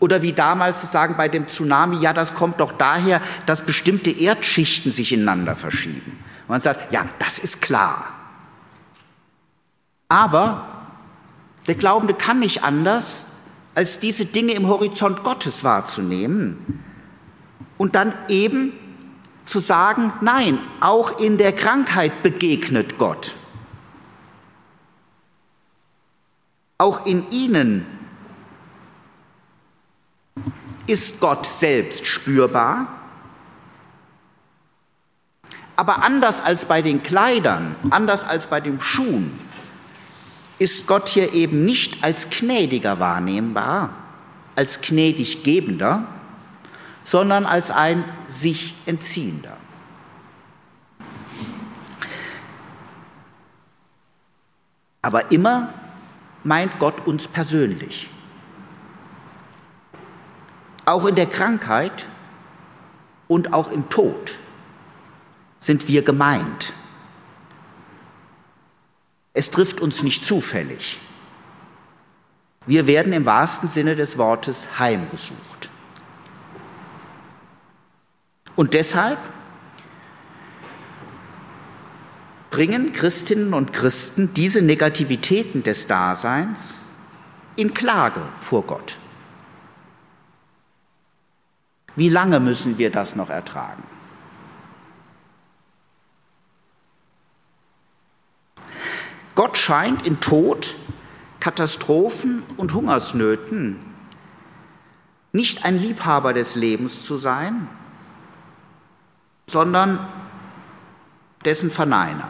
Oder 0.00 0.22
wie 0.22 0.32
damals 0.32 0.80
zu 0.80 0.86
sagen 0.88 1.14
bei 1.16 1.28
dem 1.28 1.46
Tsunami, 1.46 1.98
ja, 1.98 2.12
das 2.12 2.34
kommt 2.34 2.58
doch 2.58 2.72
daher, 2.72 3.20
dass 3.46 3.60
bestimmte 3.60 4.10
Erdschichten 4.10 4.90
sich 4.90 5.12
ineinander 5.12 5.54
verschieben. 5.54 6.18
Und 6.42 6.48
man 6.48 6.60
sagt, 6.60 6.92
ja, 6.92 7.06
das 7.20 7.38
ist 7.38 7.62
klar. 7.62 8.06
Aber 10.08 10.71
der 11.66 11.74
Glaubende 11.74 12.14
kann 12.14 12.40
nicht 12.40 12.64
anders, 12.64 13.26
als 13.74 13.98
diese 13.98 14.26
Dinge 14.26 14.52
im 14.52 14.68
Horizont 14.68 15.22
Gottes 15.22 15.64
wahrzunehmen 15.64 16.82
und 17.78 17.94
dann 17.94 18.14
eben 18.28 18.72
zu 19.44 19.60
sagen, 19.60 20.12
nein, 20.20 20.58
auch 20.80 21.18
in 21.18 21.36
der 21.36 21.52
Krankheit 21.52 22.22
begegnet 22.22 22.98
Gott. 22.98 23.34
Auch 26.78 27.06
in 27.06 27.30
ihnen 27.30 27.86
ist 30.86 31.20
Gott 31.20 31.46
selbst 31.46 32.06
spürbar. 32.06 32.86
Aber 35.76 36.02
anders 36.02 36.40
als 36.40 36.66
bei 36.66 36.82
den 36.82 37.02
Kleidern, 37.02 37.74
anders 37.90 38.24
als 38.24 38.46
bei 38.46 38.60
den 38.60 38.80
Schuhen, 38.80 39.38
ist 40.62 40.86
Gott 40.86 41.08
hier 41.08 41.32
eben 41.32 41.64
nicht 41.64 42.04
als 42.04 42.30
gnädiger 42.30 43.00
wahrnehmbar, 43.00 43.90
als 44.54 44.80
gnädig 44.80 45.42
gebender, 45.42 46.06
sondern 47.04 47.46
als 47.46 47.72
ein 47.72 48.04
sich 48.28 48.76
entziehender. 48.86 49.56
Aber 55.02 55.32
immer 55.32 55.68
meint 56.44 56.78
Gott 56.78 57.08
uns 57.08 57.26
persönlich. 57.26 58.08
Auch 60.84 61.06
in 61.06 61.16
der 61.16 61.26
Krankheit 61.26 62.06
und 63.26 63.52
auch 63.52 63.72
im 63.72 63.88
Tod 63.88 64.34
sind 65.58 65.88
wir 65.88 66.02
gemeint. 66.02 66.72
Es 69.34 69.50
trifft 69.50 69.80
uns 69.80 70.02
nicht 70.02 70.24
zufällig. 70.24 71.00
Wir 72.66 72.86
werden 72.86 73.12
im 73.12 73.26
wahrsten 73.26 73.68
Sinne 73.68 73.96
des 73.96 74.18
Wortes 74.18 74.78
heimgesucht. 74.78 75.70
Und 78.54 78.74
deshalb 78.74 79.18
bringen 82.50 82.92
Christinnen 82.92 83.54
und 83.54 83.72
Christen 83.72 84.34
diese 84.34 84.60
Negativitäten 84.60 85.62
des 85.62 85.86
Daseins 85.86 86.80
in 87.56 87.72
Klage 87.72 88.20
vor 88.38 88.62
Gott. 88.62 88.98
Wie 91.96 92.10
lange 92.10 92.40
müssen 92.40 92.78
wir 92.78 92.90
das 92.90 93.16
noch 93.16 93.30
ertragen? 93.30 93.82
Gott 99.34 99.56
scheint 99.56 100.06
in 100.06 100.20
Tod, 100.20 100.74
Katastrophen 101.40 102.42
und 102.56 102.74
Hungersnöten 102.74 103.78
nicht 105.32 105.64
ein 105.64 105.78
Liebhaber 105.78 106.34
des 106.34 106.54
Lebens 106.54 107.04
zu 107.04 107.16
sein, 107.16 107.66
sondern 109.46 109.98
dessen 111.44 111.70
Verneiner. 111.70 112.28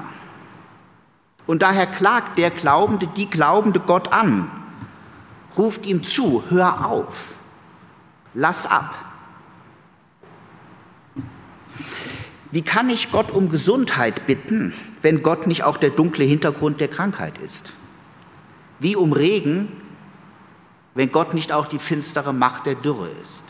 Und 1.46 1.62
daher 1.62 1.86
klagt 1.86 2.38
der 2.38 2.50
Glaubende 2.50 3.08
die 3.08 3.28
glaubende 3.28 3.80
Gott 3.80 4.12
an, 4.12 4.50
ruft 5.56 5.84
ihm 5.84 6.04
zu, 6.04 6.44
hör 6.48 6.86
auf, 6.86 7.34
lass 8.34 8.66
ab. 8.66 8.94
Wie 12.52 12.60
kann 12.60 12.90
ich 12.90 13.10
Gott 13.10 13.30
um 13.30 13.48
Gesundheit 13.48 14.26
bitten, 14.26 14.74
wenn 15.00 15.22
Gott 15.22 15.46
nicht 15.46 15.64
auch 15.64 15.78
der 15.78 15.88
dunkle 15.88 16.24
Hintergrund 16.24 16.80
der 16.80 16.88
Krankheit 16.88 17.38
ist? 17.38 17.72
Wie 18.78 18.94
um 18.94 19.14
Regen, 19.14 19.68
wenn 20.94 21.10
Gott 21.10 21.32
nicht 21.32 21.50
auch 21.50 21.66
die 21.66 21.78
finstere 21.78 22.34
Macht 22.34 22.66
der 22.66 22.74
Dürre 22.74 23.08
ist? 23.22 23.42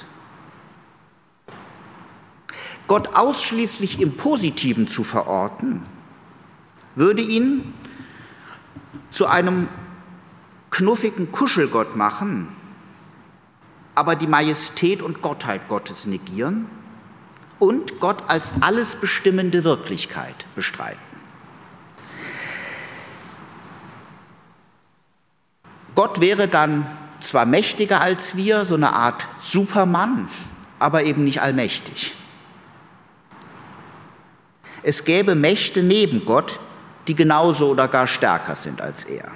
Gott 2.87 3.17
ausschließlich 3.17 4.01
im 4.01 4.17
Positiven 4.17 4.87
zu 4.87 5.03
verorten, 5.03 5.83
würde 6.95 7.23
ihn 7.23 7.75
zu 9.11 9.27
einem 9.27 9.67
knuffigen 10.71 11.33
Kuschelgott 11.33 11.97
machen, 11.97 12.47
aber 13.97 14.15
die 14.15 14.29
Majestät 14.29 15.03
und 15.03 15.23
Gottheit 15.23 15.67
Gottes 15.69 16.07
negieren 16.07 16.67
und 17.63 18.01
Gott 18.01 18.25
als 18.27 18.55
alles 18.61 18.97
bestimmende 18.97 19.63
Wirklichkeit 19.63 20.35
bestreiten. 20.57 20.99
Gott 25.95 26.21
wäre 26.21 26.49
dann 26.49 26.85
zwar 27.21 27.47
mächtiger 27.47 28.01
als 28.01 28.35
wir, 28.35 28.65
so 28.65 28.75
eine 28.75 28.93
Art 28.93 29.29
Supermann, 29.39 30.29
aber 30.81 31.05
eben 31.05 31.23
nicht 31.23 31.41
allmächtig. 31.41 32.15
Es 34.83 35.05
gäbe 35.05 35.37
Mächte 35.37 35.85
neben 35.85 36.25
Gott, 36.25 36.59
die 37.07 37.15
genauso 37.15 37.69
oder 37.69 37.87
gar 37.87 38.09
stärker 38.09 38.57
sind 38.57 38.81
als 38.81 39.05
er. 39.05 39.31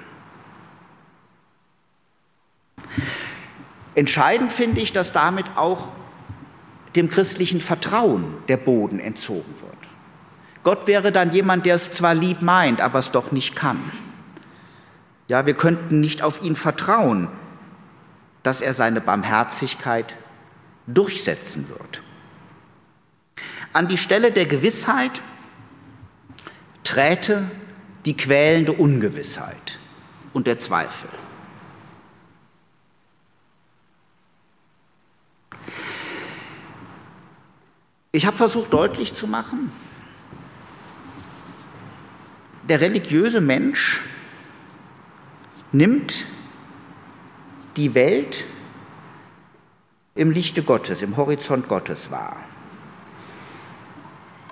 Entscheidend 3.94 4.52
finde 4.52 4.80
ich, 4.80 4.92
dass 4.92 5.12
damit 5.12 5.46
auch 5.54 5.92
dem 6.96 7.08
christlichen 7.08 7.60
Vertrauen 7.60 8.34
der 8.48 8.56
Boden 8.56 8.98
entzogen 8.98 9.54
wird. 9.60 9.76
Gott 10.62 10.86
wäre 10.86 11.12
dann 11.12 11.30
jemand, 11.30 11.66
der 11.66 11.76
es 11.76 11.92
zwar 11.92 12.14
lieb 12.14 12.42
meint, 12.42 12.80
aber 12.80 12.98
es 12.98 13.12
doch 13.12 13.30
nicht 13.30 13.54
kann. 13.54 13.80
Ja, 15.28 15.46
wir 15.46 15.54
könnten 15.54 16.00
nicht 16.00 16.22
auf 16.22 16.42
ihn 16.42 16.56
vertrauen, 16.56 17.28
dass 18.42 18.60
er 18.60 18.74
seine 18.74 19.00
Barmherzigkeit 19.00 20.16
durchsetzen 20.86 21.68
wird. 21.68 22.02
An 23.72 23.88
die 23.88 23.98
Stelle 23.98 24.32
der 24.32 24.46
Gewissheit 24.46 25.22
träte 26.84 27.50
die 28.04 28.16
quälende 28.16 28.72
Ungewissheit 28.72 29.78
und 30.32 30.46
der 30.46 30.60
Zweifel. 30.60 31.08
Ich 38.16 38.24
habe 38.24 38.38
versucht 38.38 38.72
deutlich 38.72 39.14
zu 39.14 39.26
machen, 39.26 39.70
der 42.66 42.80
religiöse 42.80 43.42
Mensch 43.42 44.00
nimmt 45.70 46.24
die 47.76 47.94
Welt 47.94 48.44
im 50.14 50.30
Lichte 50.30 50.62
Gottes, 50.62 51.02
im 51.02 51.18
Horizont 51.18 51.68
Gottes 51.68 52.10
wahr. 52.10 52.38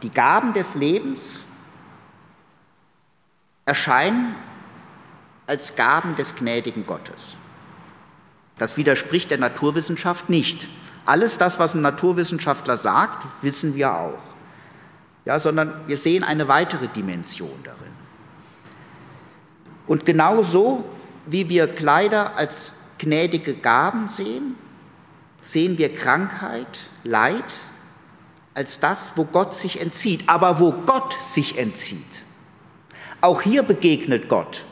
Die 0.03 0.11
Gaben 0.11 0.53
des 0.53 0.75
Lebens 0.75 1.41
erscheinen 3.65 4.35
als 5.47 5.75
Gaben 5.75 6.17
des 6.17 6.37
gnädigen 6.37 6.85
Gottes. 6.85 7.35
Das 8.59 8.77
widerspricht 8.77 9.31
der 9.31 9.39
Naturwissenschaft 9.39 10.29
nicht. 10.29 10.69
Alles 11.07 11.39
das, 11.39 11.59
was 11.59 11.75
ein 11.75 11.83
Naturwissenschaftler 11.83 12.77
sagt, 12.77 13.27
wissen 13.43 13.75
wir 13.75 13.93
auch. 13.95 14.19
Ja, 15.25 15.39
sondern 15.39 15.75
wir 15.87 15.97
sehen 15.97 16.25
eine 16.25 16.49
weitere 16.49 16.89
Dimension 16.89 17.59
darin. 17.63 17.93
Und 19.87 20.05
genauso 20.05 20.85
wie 21.27 21.49
wir 21.49 21.67
Kleider 21.67 22.37
als 22.37 22.75
gnädige 22.99 23.55
Gaben 23.55 24.09
sehen, 24.09 24.57
sehen 25.43 25.79
wir 25.79 25.95
Krankheit, 25.95 26.91
Leid 27.03 27.45
als 28.55 28.79
das, 28.81 29.13
wo 29.17 29.25
Gott 29.25 29.57
sich 29.57 29.81
entzieht. 29.81 30.29
Aber 30.29 30.61
wo 30.61 30.73
Gott 30.73 31.15
sich 31.21 31.59
entzieht, 31.59 32.23
auch 33.21 33.43
hier 33.43 33.63
begegnet 33.63 34.29
Gott, 34.29 34.65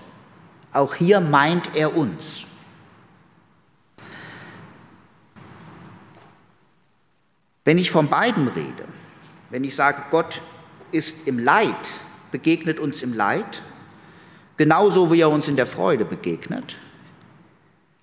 auch 0.73 0.95
hier 0.95 1.21
meint 1.21 1.75
er 1.75 1.97
uns. 1.97 2.47
Wenn 7.64 7.79
ich 7.79 7.90
von 7.90 8.09
beiden 8.09 8.48
rede, 8.48 8.85
wenn 9.51 9.64
ich 9.64 9.75
sage, 9.75 10.03
Gott 10.11 10.40
ist 10.90 11.29
im 11.29 11.38
Leid, 11.38 12.01
begegnet 12.31 12.81
uns 12.81 13.03
im 13.03 13.12
Leid, 13.12 13.62
genauso 14.57 15.12
wie 15.12 15.20
er 15.20 15.31
uns 15.31 15.48
in 15.48 15.57
der 15.57 15.66
Freude 15.66 16.05
begegnet, 16.05 16.77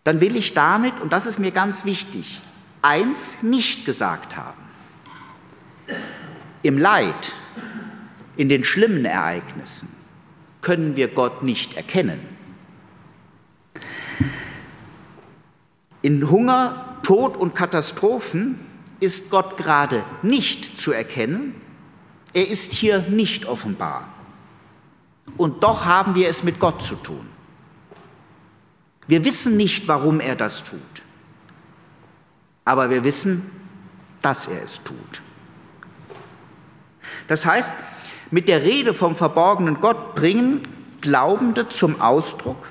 dann 0.04 0.22
will 0.22 0.36
ich 0.36 0.54
damit, 0.54 1.00
und 1.02 1.12
das 1.12 1.26
ist 1.26 1.39
mir 1.39 1.52
ganz 1.52 1.86
wichtig, 1.86 2.41
eins 2.82 3.43
nicht 3.43 3.86
gesagt 3.86 4.38
haben. 4.38 4.62
Im 6.62 6.78
Leid, 6.78 7.34
in 8.38 8.48
den 8.48 8.63
schlimmen 8.63 9.06
Ereignissen 9.06 9.89
können 10.62 10.95
wir 10.95 11.10
Gott 11.10 11.43
nicht 11.43 11.76
erkennen. 11.76 12.19
In 16.02 16.30
Hunger, 16.30 16.98
Tod 17.04 17.36
und 17.36 17.56
Katastrophen 17.56 18.69
ist 19.00 19.30
Gott 19.30 19.58
gerade 19.58 20.04
nicht 20.22 20.78
zu 20.78 20.92
erkennen. 20.92 21.60
Er 22.34 22.48
ist 22.48 22.74
hier 22.74 23.00
nicht 23.10 23.46
offenbar. 23.46 24.08
Und 25.38 25.64
doch 25.64 25.86
haben 25.86 26.16
wir 26.16 26.28
es 26.28 26.44
mit 26.44 26.60
Gott 26.60 26.84
zu 26.84 26.96
tun. 26.96 27.28
Wir 29.08 29.26
wissen 29.26 29.58
nicht, 29.58 29.88
warum 29.88 30.20
er 30.20 30.36
das 30.36 30.64
tut. 30.64 30.80
Aber 32.66 32.90
wir 32.90 33.04
wissen, 33.04 33.50
dass 34.22 34.48
er 34.48 34.62
es 34.64 34.84
tut. 34.84 35.22
Das 37.28 37.46
heißt, 37.46 37.72
mit 38.32 38.48
der 38.48 38.64
Rede 38.64 38.94
vom 38.94 39.16
verborgenen 39.16 39.82
Gott 39.82 40.16
bringen 40.16 40.68
Glaubende 41.02 41.70
zum 41.70 42.02
Ausdruck, 42.02 42.70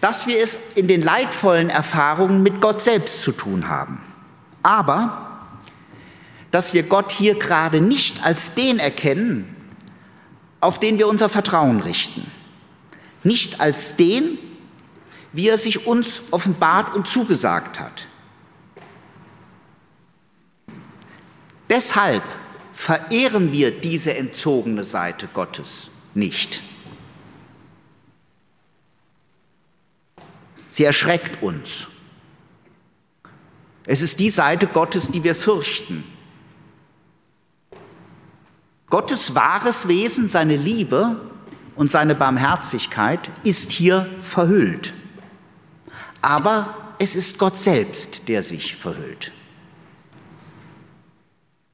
dass 0.00 0.26
wir 0.26 0.40
es 0.40 0.58
in 0.74 0.86
den 0.86 1.02
leidvollen 1.02 1.68
Erfahrungen 1.68 2.42
mit 2.42 2.60
Gott 2.60 2.80
selbst 2.80 3.22
zu 3.22 3.32
tun 3.32 3.68
haben. 3.68 4.00
Aber 4.66 5.46
dass 6.50 6.74
wir 6.74 6.82
Gott 6.82 7.12
hier 7.12 7.38
gerade 7.38 7.80
nicht 7.80 8.24
als 8.24 8.54
den 8.54 8.80
erkennen, 8.80 9.54
auf 10.60 10.80
den 10.80 10.98
wir 10.98 11.06
unser 11.06 11.28
Vertrauen 11.28 11.78
richten. 11.78 12.28
Nicht 13.22 13.60
als 13.60 13.94
den, 13.94 14.38
wie 15.32 15.48
er 15.48 15.56
sich 15.56 15.86
uns 15.86 16.22
offenbart 16.32 16.96
und 16.96 17.06
zugesagt 17.06 17.78
hat. 17.78 18.08
Deshalb 21.70 22.24
verehren 22.72 23.52
wir 23.52 23.70
diese 23.70 24.16
entzogene 24.16 24.82
Seite 24.82 25.28
Gottes 25.32 25.90
nicht. 26.12 26.60
Sie 30.70 30.82
erschreckt 30.82 31.40
uns. 31.40 31.86
Es 33.86 34.02
ist 34.02 34.18
die 34.20 34.30
Seite 34.30 34.66
Gottes, 34.66 35.08
die 35.08 35.22
wir 35.24 35.34
fürchten. 35.34 36.04
Gottes 38.90 39.34
wahres 39.34 39.88
Wesen, 39.88 40.28
seine 40.28 40.56
Liebe 40.56 41.20
und 41.76 41.90
seine 41.90 42.14
Barmherzigkeit 42.14 43.30
ist 43.44 43.72
hier 43.72 44.06
verhüllt. 44.18 44.92
Aber 46.20 46.74
es 46.98 47.14
ist 47.14 47.38
Gott 47.38 47.58
selbst, 47.58 48.28
der 48.28 48.42
sich 48.42 48.74
verhüllt. 48.76 49.32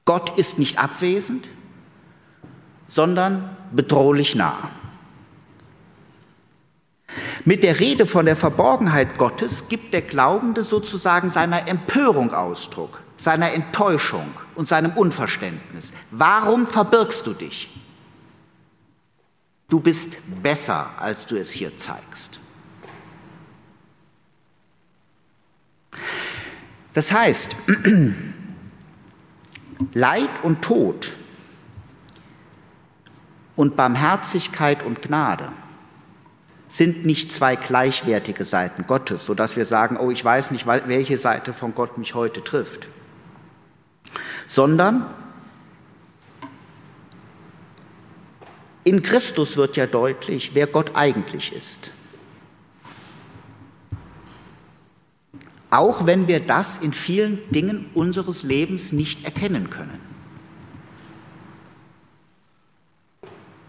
Gott 0.05 0.37
ist 0.37 0.59
nicht 0.59 0.79
abwesend, 0.79 1.47
sondern 2.87 3.55
bedrohlich 3.71 4.35
nah. 4.35 4.69
Mit 7.45 7.63
der 7.63 7.79
Rede 7.79 8.05
von 8.05 8.25
der 8.25 8.35
Verborgenheit 8.35 9.17
Gottes 9.17 9.67
gibt 9.67 9.93
der 9.93 10.01
Glaubende 10.01 10.63
sozusagen 10.63 11.29
seiner 11.29 11.67
Empörung 11.67 12.33
Ausdruck, 12.33 13.01
seiner 13.17 13.51
Enttäuschung 13.53 14.33
und 14.55 14.67
seinem 14.67 14.91
Unverständnis. 14.91 15.93
Warum 16.11 16.67
verbirgst 16.67 17.27
du 17.27 17.33
dich? 17.33 17.69
Du 19.69 19.79
bist 19.79 20.17
besser, 20.41 20.89
als 20.99 21.25
du 21.25 21.35
es 21.35 21.51
hier 21.51 21.75
zeigst. 21.75 22.39
Das 26.93 27.11
heißt, 27.11 27.55
Leid 29.93 30.29
und 30.43 30.61
Tod 30.61 31.11
und 33.55 33.75
Barmherzigkeit 33.75 34.83
und 34.83 35.01
Gnade 35.01 35.51
sind 36.73 37.05
nicht 37.05 37.31
zwei 37.31 37.55
gleichwertige 37.55 38.43
Seiten 38.43 38.87
Gottes, 38.87 39.27
sodass 39.27 39.55
wir 39.55 39.65
sagen, 39.65 39.95
oh, 39.95 40.09
ich 40.09 40.25
weiß 40.25 40.49
nicht, 40.49 40.65
welche 40.65 41.19
Seite 41.19 41.53
von 41.53 41.75
Gott 41.75 41.99
mich 41.99 42.15
heute 42.15 42.43
trifft, 42.43 42.87
sondern 44.47 45.05
in 48.83 49.03
Christus 49.03 49.55
wird 49.55 49.77
ja 49.77 49.85
deutlich, 49.85 50.55
wer 50.55 50.65
Gott 50.65 50.95
eigentlich 50.95 51.53
ist. 51.53 51.91
Auch 55.69 56.07
wenn 56.07 56.27
wir 56.27 56.39
das 56.39 56.79
in 56.79 56.91
vielen 56.91 57.37
Dingen 57.51 57.91
unseres 57.93 58.41
Lebens 58.41 58.91
nicht 58.93 59.25
erkennen 59.25 59.69
können. 59.69 59.99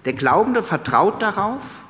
Der 0.07 0.15
Glaubende 0.15 0.63
vertraut 0.63 1.21
darauf, 1.21 1.85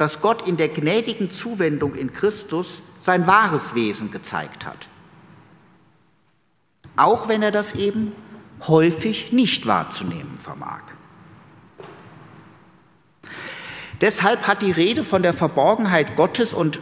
dass 0.00 0.22
Gott 0.22 0.48
in 0.48 0.56
der 0.56 0.70
gnädigen 0.70 1.30
Zuwendung 1.30 1.94
in 1.94 2.10
Christus 2.10 2.80
sein 2.98 3.26
wahres 3.26 3.74
Wesen 3.74 4.10
gezeigt 4.10 4.64
hat. 4.64 4.88
Auch 6.96 7.28
wenn 7.28 7.42
er 7.42 7.50
das 7.50 7.74
eben 7.74 8.12
häufig 8.66 9.32
nicht 9.32 9.66
wahrzunehmen 9.66 10.38
vermag. 10.38 10.80
Deshalb 14.00 14.46
hat 14.46 14.62
die 14.62 14.70
Rede 14.70 15.04
von 15.04 15.22
der 15.22 15.34
Verborgenheit 15.34 16.16
Gottes 16.16 16.54
und 16.54 16.80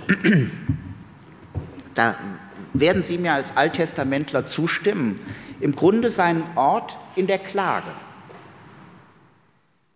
da 1.97 2.15
werden 2.73 3.03
Sie 3.03 3.19
mir 3.19 3.33
als 3.33 3.57
Alttestamentler 3.57 4.47
zustimmen, 4.47 5.19
im 5.59 5.75
Grunde 5.75 6.11
seinen 6.11 6.45
Ort 6.55 6.97
in 7.17 7.27
der 7.27 7.41
Klage. 7.41 7.91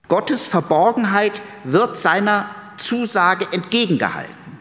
Gottes 0.08 0.48
Verborgenheit 0.48 1.40
wird 1.62 1.96
seiner 1.96 2.50
Zusage 2.76 3.48
entgegengehalten. 3.52 4.58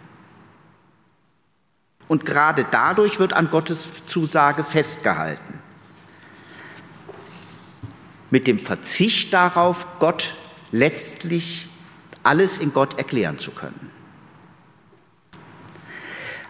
Und 2.08 2.26
gerade 2.26 2.66
dadurch 2.70 3.20
wird 3.20 3.34
an 3.34 3.50
Gottes 3.50 4.06
Zusage 4.06 4.64
festgehalten. 4.64 5.60
Mit 8.30 8.48
dem 8.48 8.60
Verzicht 8.60 9.34
darauf, 9.34 9.88
Gott 10.00 10.36
letztlich 10.72 11.70
alles 12.24 12.58
in 12.58 12.74
Gott 12.74 12.98
erklären 12.98 13.40
zu 13.40 13.52
können. 13.52 13.92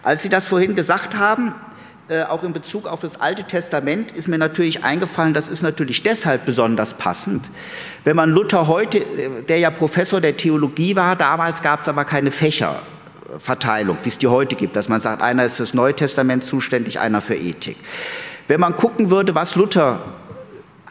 Als 0.02 0.22
Sie 0.22 0.28
das 0.28 0.48
vorhin 0.48 0.74
gesagt 0.74 1.14
haben, 1.14 1.54
äh, 2.12 2.24
auch 2.24 2.44
in 2.44 2.52
Bezug 2.52 2.86
auf 2.86 3.00
das 3.00 3.20
Alte 3.20 3.44
Testament 3.44 4.12
ist 4.12 4.28
mir 4.28 4.36
natürlich 4.36 4.84
eingefallen, 4.84 5.32
das 5.32 5.48
ist 5.48 5.62
natürlich 5.62 6.02
deshalb 6.02 6.44
besonders 6.44 6.94
passend. 6.94 7.50
Wenn 8.04 8.16
man 8.16 8.28
Luther 8.28 8.66
heute, 8.66 8.98
äh, 8.98 9.42
der 9.48 9.58
ja 9.58 9.70
Professor 9.70 10.20
der 10.20 10.36
Theologie 10.36 10.94
war, 10.94 11.16
damals 11.16 11.62
gab 11.62 11.80
es 11.80 11.88
aber 11.88 12.04
keine 12.04 12.30
Fächerverteilung, 12.30 13.96
wie 14.02 14.08
es 14.10 14.18
die 14.18 14.28
heute 14.28 14.56
gibt, 14.56 14.76
dass 14.76 14.90
man 14.90 15.00
sagt, 15.00 15.22
einer 15.22 15.46
ist 15.46 15.56
fürs 15.56 15.72
Neue 15.72 15.94
Testament 15.94 16.44
zuständig, 16.44 17.00
einer 17.00 17.22
für 17.22 17.34
Ethik. 17.34 17.78
Wenn 18.46 18.60
man 18.60 18.76
gucken 18.76 19.08
würde, 19.08 19.34
was 19.34 19.56
Luther 19.56 20.00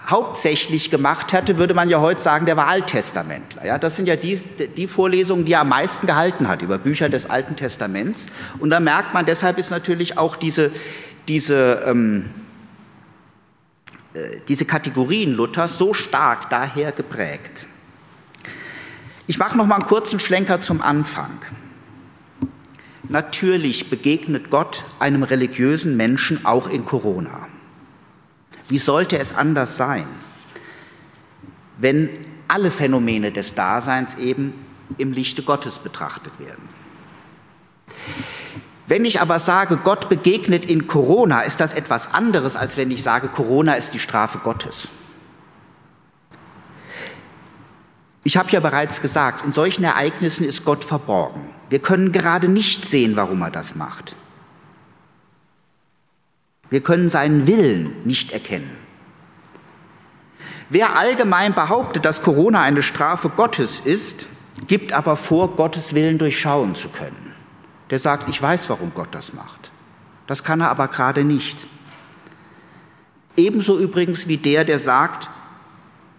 hauptsächlich 0.07 0.89
gemacht 0.89 1.31
hatte, 1.33 1.57
würde 1.57 1.73
man 1.73 1.89
ja 1.89 2.01
heute 2.01 2.19
sagen, 2.19 2.45
der 2.45 2.57
war 2.57 2.67
Alttestamentler. 2.67 3.65
Ja, 3.65 3.77
das 3.77 3.95
sind 3.95 4.07
ja 4.07 4.15
die, 4.15 4.37
die 4.75 4.87
Vorlesungen, 4.87 5.45
die 5.45 5.53
er 5.53 5.61
am 5.61 5.69
meisten 5.69 6.07
gehalten 6.07 6.47
hat 6.47 6.61
über 6.61 6.77
Bücher 6.77 7.07
des 7.09 7.29
Alten 7.29 7.55
Testaments. 7.55 8.27
Und 8.59 8.71
da 8.71 8.79
merkt 8.79 9.13
man, 9.13 9.25
deshalb 9.25 9.57
ist 9.57 9.71
natürlich 9.71 10.17
auch 10.17 10.35
diese, 10.35 10.71
diese, 11.27 11.83
ähm, 11.85 12.29
äh, 14.13 14.37
diese 14.47 14.65
Kategorien 14.65 15.33
Luthers 15.33 15.77
so 15.77 15.93
stark 15.93 16.49
daher 16.49 16.91
geprägt. 16.91 17.67
Ich 19.27 19.37
mache 19.37 19.57
noch 19.57 19.65
mal 19.65 19.75
einen 19.75 19.85
kurzen 19.85 20.19
Schlenker 20.19 20.61
zum 20.61 20.81
Anfang. 20.81 21.31
Natürlich 23.07 23.89
begegnet 23.89 24.49
Gott 24.49 24.83
einem 24.99 25.23
religiösen 25.23 25.97
Menschen 25.97 26.45
auch 26.45 26.69
in 26.69 26.85
Corona. 26.85 27.47
Wie 28.67 28.77
sollte 28.77 29.19
es 29.19 29.35
anders 29.35 29.75
sein, 29.75 30.07
wenn 31.77 32.09
alle 32.47 32.71
Phänomene 32.71 33.31
des 33.31 33.53
Daseins 33.53 34.15
eben 34.15 34.53
im 34.97 35.11
Lichte 35.11 35.43
Gottes 35.43 35.79
betrachtet 35.79 36.39
werden? 36.39 36.80
Wenn 38.91 39.05
ich 39.05 39.21
aber 39.21 39.39
sage, 39.39 39.77
Gott 39.77 40.09
begegnet 40.09 40.65
in 40.65 40.85
Corona, 40.85 41.43
ist 41.43 41.61
das 41.61 41.71
etwas 41.71 42.13
anderes, 42.13 42.57
als 42.57 42.75
wenn 42.75 42.91
ich 42.91 43.01
sage, 43.01 43.29
Corona 43.29 43.75
ist 43.75 43.93
die 43.93 43.99
Strafe 43.99 44.39
Gottes. 44.39 44.89
Ich 48.25 48.35
habe 48.35 48.49
ja 48.49 48.59
bereits 48.59 49.01
gesagt, 49.01 49.45
in 49.45 49.53
solchen 49.53 49.85
Ereignissen 49.85 50.45
ist 50.45 50.65
Gott 50.65 50.83
verborgen. 50.83 51.39
Wir 51.69 51.79
können 51.79 52.11
gerade 52.11 52.49
nicht 52.49 52.85
sehen, 52.85 53.15
warum 53.15 53.41
er 53.41 53.49
das 53.49 53.75
macht. 53.75 54.17
Wir 56.69 56.81
können 56.81 57.07
seinen 57.07 57.47
Willen 57.47 57.95
nicht 58.03 58.33
erkennen. 58.33 58.75
Wer 60.69 60.97
allgemein 60.97 61.53
behauptet, 61.53 62.03
dass 62.03 62.23
Corona 62.23 62.61
eine 62.61 62.83
Strafe 62.83 63.29
Gottes 63.29 63.79
ist, 63.79 64.27
gibt 64.67 64.91
aber 64.91 65.15
vor, 65.15 65.55
Gottes 65.55 65.93
Willen 65.93 66.17
durchschauen 66.17 66.75
zu 66.75 66.89
können. 66.89 67.30
Der 67.91 67.99
sagt, 67.99 68.29
ich 68.29 68.41
weiß, 68.41 68.69
warum 68.69 68.93
Gott 68.93 69.09
das 69.11 69.33
macht. 69.33 69.71
Das 70.25 70.43
kann 70.43 70.61
er 70.61 70.69
aber 70.69 70.87
gerade 70.87 71.23
nicht. 71.23 71.67
Ebenso 73.37 73.77
übrigens 73.77 74.27
wie 74.27 74.37
der, 74.37 74.65
der 74.65 74.79
sagt, 74.79 75.29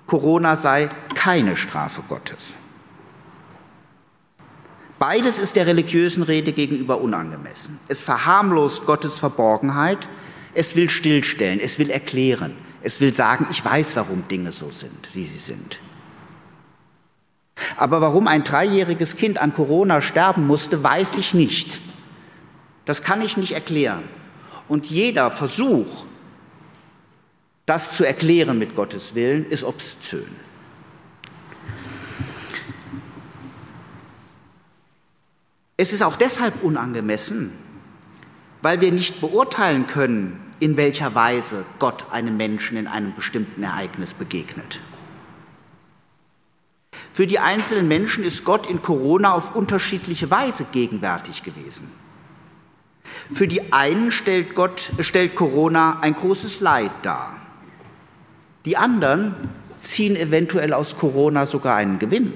Corona 0.06 0.56
sei 0.56 0.88
keine 1.14 1.56
Strafe 1.56 2.02
Gottes. 2.08 2.54
Beides 4.98 5.38
ist 5.38 5.56
der 5.56 5.66
religiösen 5.66 6.22
Rede 6.22 6.52
gegenüber 6.52 7.00
unangemessen. 7.00 7.80
Es 7.88 8.02
verharmlost 8.02 8.86
Gottes 8.86 9.18
Verborgenheit 9.18 10.08
es 10.54 10.76
will 10.76 10.90
stillstellen, 10.90 11.60
es 11.60 11.78
will 11.78 11.90
erklären, 11.90 12.56
es 12.82 13.00
will 13.00 13.12
sagen, 13.12 13.46
ich 13.50 13.64
weiß, 13.64 13.96
warum 13.96 14.26
Dinge 14.28 14.52
so 14.52 14.70
sind, 14.70 15.14
wie 15.14 15.24
sie 15.24 15.38
sind. 15.38 15.78
Aber 17.76 18.00
warum 18.00 18.28
ein 18.28 18.44
dreijähriges 18.44 19.16
Kind 19.16 19.38
an 19.38 19.54
Corona 19.54 20.00
sterben 20.00 20.46
musste, 20.46 20.82
weiß 20.82 21.18
ich 21.18 21.34
nicht. 21.34 21.80
Das 22.84 23.02
kann 23.02 23.22
ich 23.22 23.36
nicht 23.36 23.52
erklären. 23.52 24.02
Und 24.68 24.86
jeder 24.90 25.30
Versuch, 25.30 26.06
das 27.66 27.96
zu 27.96 28.04
erklären 28.04 28.58
mit 28.58 28.74
Gottes 28.74 29.14
Willen, 29.14 29.44
ist 29.46 29.64
obszön. 29.64 30.26
Es 35.76 35.92
ist 35.92 36.02
auch 36.02 36.16
deshalb 36.16 36.62
unangemessen, 36.62 37.52
weil 38.62 38.80
wir 38.80 38.92
nicht 38.92 39.20
beurteilen 39.20 39.86
können, 39.86 40.38
in 40.60 40.76
welcher 40.76 41.14
Weise 41.16 41.64
Gott 41.80 42.04
einem 42.12 42.36
Menschen 42.36 42.76
in 42.76 42.86
einem 42.86 43.14
bestimmten 43.14 43.64
Ereignis 43.64 44.14
begegnet. 44.14 44.80
Für 47.12 47.26
die 47.26 47.38
einzelnen 47.38 47.88
Menschen 47.88 48.24
ist 48.24 48.44
Gott 48.44 48.68
in 48.68 48.80
Corona 48.80 49.32
auf 49.32 49.54
unterschiedliche 49.54 50.30
Weise 50.30 50.64
gegenwärtig 50.72 51.42
gewesen. 51.42 51.90
Für 53.32 53.46
die 53.46 53.72
einen 53.72 54.12
stellt, 54.12 54.54
Gott, 54.54 54.92
stellt 55.00 55.34
Corona 55.34 56.00
ein 56.00 56.14
großes 56.14 56.60
Leid 56.60 56.90
dar. 57.02 57.36
Die 58.64 58.78
anderen 58.78 59.34
ziehen 59.80 60.16
eventuell 60.16 60.72
aus 60.72 60.96
Corona 60.96 61.44
sogar 61.44 61.76
einen 61.76 61.98
Gewinn. 61.98 62.32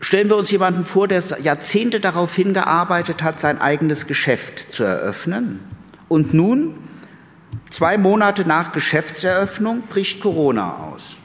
Stellen 0.00 0.28
wir 0.28 0.36
uns 0.36 0.50
jemanden 0.50 0.84
vor, 0.84 1.08
der 1.08 1.22
Jahrzehnte 1.42 2.00
darauf 2.00 2.34
hingearbeitet 2.34 3.22
hat, 3.22 3.40
sein 3.40 3.60
eigenes 3.60 4.06
Geschäft 4.06 4.72
zu 4.72 4.84
eröffnen. 4.84 5.60
Und 6.08 6.32
nun, 6.32 6.78
zwei 7.70 7.98
Monate 7.98 8.46
nach 8.46 8.72
Geschäftseröffnung, 8.72 9.82
bricht 9.82 10.20
Corona 10.20 10.90
aus. 10.92 11.18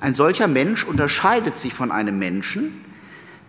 Ein 0.00 0.14
solcher 0.14 0.48
Mensch 0.48 0.84
unterscheidet 0.84 1.56
sich 1.56 1.74
von 1.74 1.92
einem 1.92 2.18
Menschen, 2.18 2.84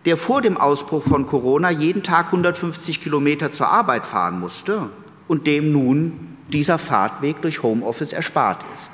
der 0.04 0.16
vor 0.16 0.40
dem 0.40 0.56
Ausbruch 0.56 1.02
von 1.02 1.26
Corona 1.26 1.70
jeden 1.70 2.02
Tag 2.02 2.26
150 2.26 3.00
Kilometer 3.00 3.52
zur 3.52 3.68
Arbeit 3.68 4.06
fahren 4.06 4.38
musste 4.38 4.90
und 5.26 5.46
dem 5.46 5.72
nun 5.72 6.36
dieser 6.48 6.78
Fahrtweg 6.78 7.40
durch 7.42 7.62
Homeoffice 7.62 8.12
erspart 8.12 8.62
ist. 8.74 8.92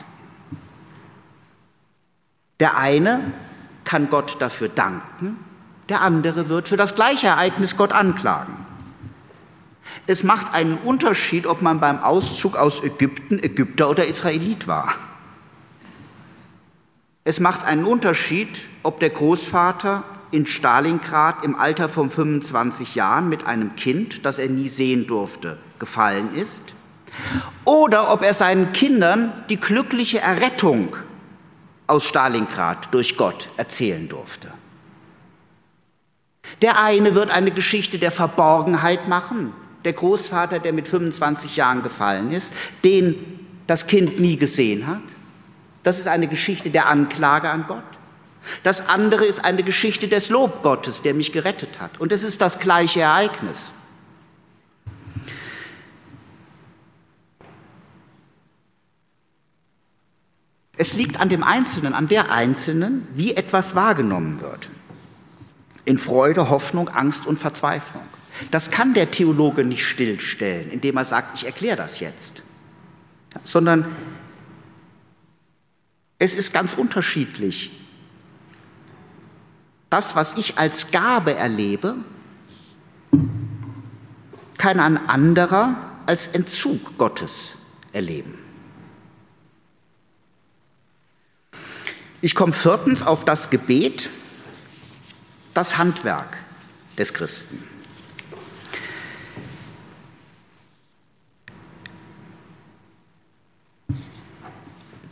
Der 2.61 2.77
eine 2.77 3.33
kann 3.85 4.09
Gott 4.09 4.37
dafür 4.41 4.69
danken, 4.69 5.37
der 5.89 6.03
andere 6.03 6.49
wird 6.49 6.69
für 6.69 6.77
das 6.77 6.95
gleiche 6.95 7.27
Ereignis 7.27 7.77
Gott 7.77 7.93
anklagen. 7.93 8.55
Es 10.07 10.23
macht 10.23 10.55
einen 10.55 10.77
Unterschied, 10.79 11.47
ob 11.47 11.63
man 11.63 11.81
beim 11.81 12.03
Auszug 12.03 12.57
aus 12.57 12.83
Ägypten 12.83 13.39
Ägypter 13.39 13.91
oder 13.91 14.07
Israelit 14.07 14.67
war. 14.67 14.95
Es 17.25 17.39
macht 17.39 17.65
einen 17.65 17.85
Unterschied, 17.85 18.63
ob 18.83 18.99
der 19.01 19.11
Großvater 19.11 20.03
in 20.31 20.47
Stalingrad 20.47 21.45
im 21.45 21.57
Alter 21.57 21.89
von 21.89 22.11
25 22.11 22.95
Jahren 22.95 23.29
mit 23.29 23.47
einem 23.47 23.77
Kind, 23.77 24.25
das 24.25 24.39
er 24.39 24.49
nie 24.49 24.69
sehen 24.69 25.07
durfte, 25.07 25.59
gefallen 25.79 26.35
ist, 26.35 26.63
oder 27.65 28.13
ob 28.13 28.23
er 28.23 28.35
seinen 28.35 28.73
Kindern 28.73 29.33
die 29.49 29.59
glückliche 29.59 30.21
Errettung 30.21 30.97
aus 31.87 32.05
Stalingrad 32.05 32.95
durch 32.95 33.17
Gott 33.17 33.49
erzählen 33.57 34.09
durfte. 34.09 34.53
Der 36.63 36.81
eine 36.81 37.15
wird 37.15 37.31
eine 37.31 37.51
Geschichte 37.51 37.99
der 37.99 38.13
Verborgenheit 38.13 39.09
machen, 39.09 39.53
der 39.85 39.93
Großvater, 39.93 40.59
der 40.59 40.73
mit 40.73 40.89
25 40.89 41.57
Jahren 41.57 41.83
gefallen 41.83 42.33
ist, 42.33 42.53
den 42.85 43.41
das 43.67 43.87
Kind 43.87 44.21
nie 44.21 44.37
gesehen 44.37 44.87
hat. 44.87 45.03
Das 45.83 45.99
ist 45.99 46.09
eine 46.09 46.27
Geschichte 46.27 46.71
der 46.71 46.87
Anklage 46.87 47.49
an 47.49 47.65
Gott. 47.67 47.83
Das 48.63 48.89
andere 48.89 49.25
ist 49.25 49.45
eine 49.45 49.63
Geschichte 49.63 50.09
des 50.09 50.29
Lobgottes, 50.29 51.03
der 51.03 51.15
mich 51.15 51.33
gerettet 51.33 51.81
hat. 51.81 52.01
Und 52.01 52.13
es 52.13 52.23
ist 52.23 52.41
das 52.41 52.59
gleiche 52.59 53.01
Ereignis. 53.01 53.73
Es 60.77 60.95
liegt 60.95 61.21
an 61.21 61.29
dem 61.29 61.43
Einzelnen, 61.43 61.93
an 61.93 62.09
der 62.09 62.33
Einzelnen, 62.33 63.07
wie 63.15 63.35
etwas 63.35 63.75
wahrgenommen 63.75 64.41
wird. 64.41 64.71
In 65.85 65.99
Freude, 65.99 66.49
Hoffnung, 66.49 66.89
Angst 66.89 67.27
und 67.27 67.39
Verzweiflung. 67.39 68.03
Das 68.51 68.71
kann 68.71 68.95
der 68.95 69.11
Theologe 69.11 69.65
nicht 69.65 69.85
stillstellen, 69.85 70.71
indem 70.71 70.97
er 70.97 71.05
sagt, 71.05 71.37
ich 71.37 71.47
erkläre 71.47 71.77
das 71.77 72.01
jetzt, 72.01 72.43
sondern 73.45 73.85
es 76.19 76.35
ist 76.35 76.53
ganz 76.53 76.75
unterschiedlich. 76.75 77.71
Das, 79.89 80.15
was 80.17 80.37
ich 80.37 80.59
als 80.59 80.91
Gabe 80.91 81.35
erlebe, 81.35 81.97
kann 84.59 84.79
ein 84.79 85.09
anderer 85.09 85.75
als 86.07 86.29
Entzug 86.29 86.99
Gottes 86.99 87.57
erleben. 87.93 88.39
Ich 92.21 92.35
komme 92.35 92.53
viertens 92.53 93.03
auf 93.03 93.25
das 93.25 93.49
Gebet, 93.49 94.11
das 95.55 95.79
Handwerk 95.79 96.37
des 96.99 97.15
Christen. 97.15 97.70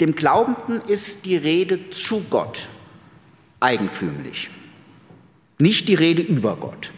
Dem 0.00 0.14
Glaubenden 0.14 0.80
ist 0.82 1.24
die 1.24 1.36
Rede 1.36 1.90
zu 1.90 2.24
Gott 2.30 2.68
eigentümlich, 3.60 4.50
nicht 5.60 5.88
die 5.88 5.94
Rede 5.94 6.22
über 6.22 6.56
Gott, 6.56 6.92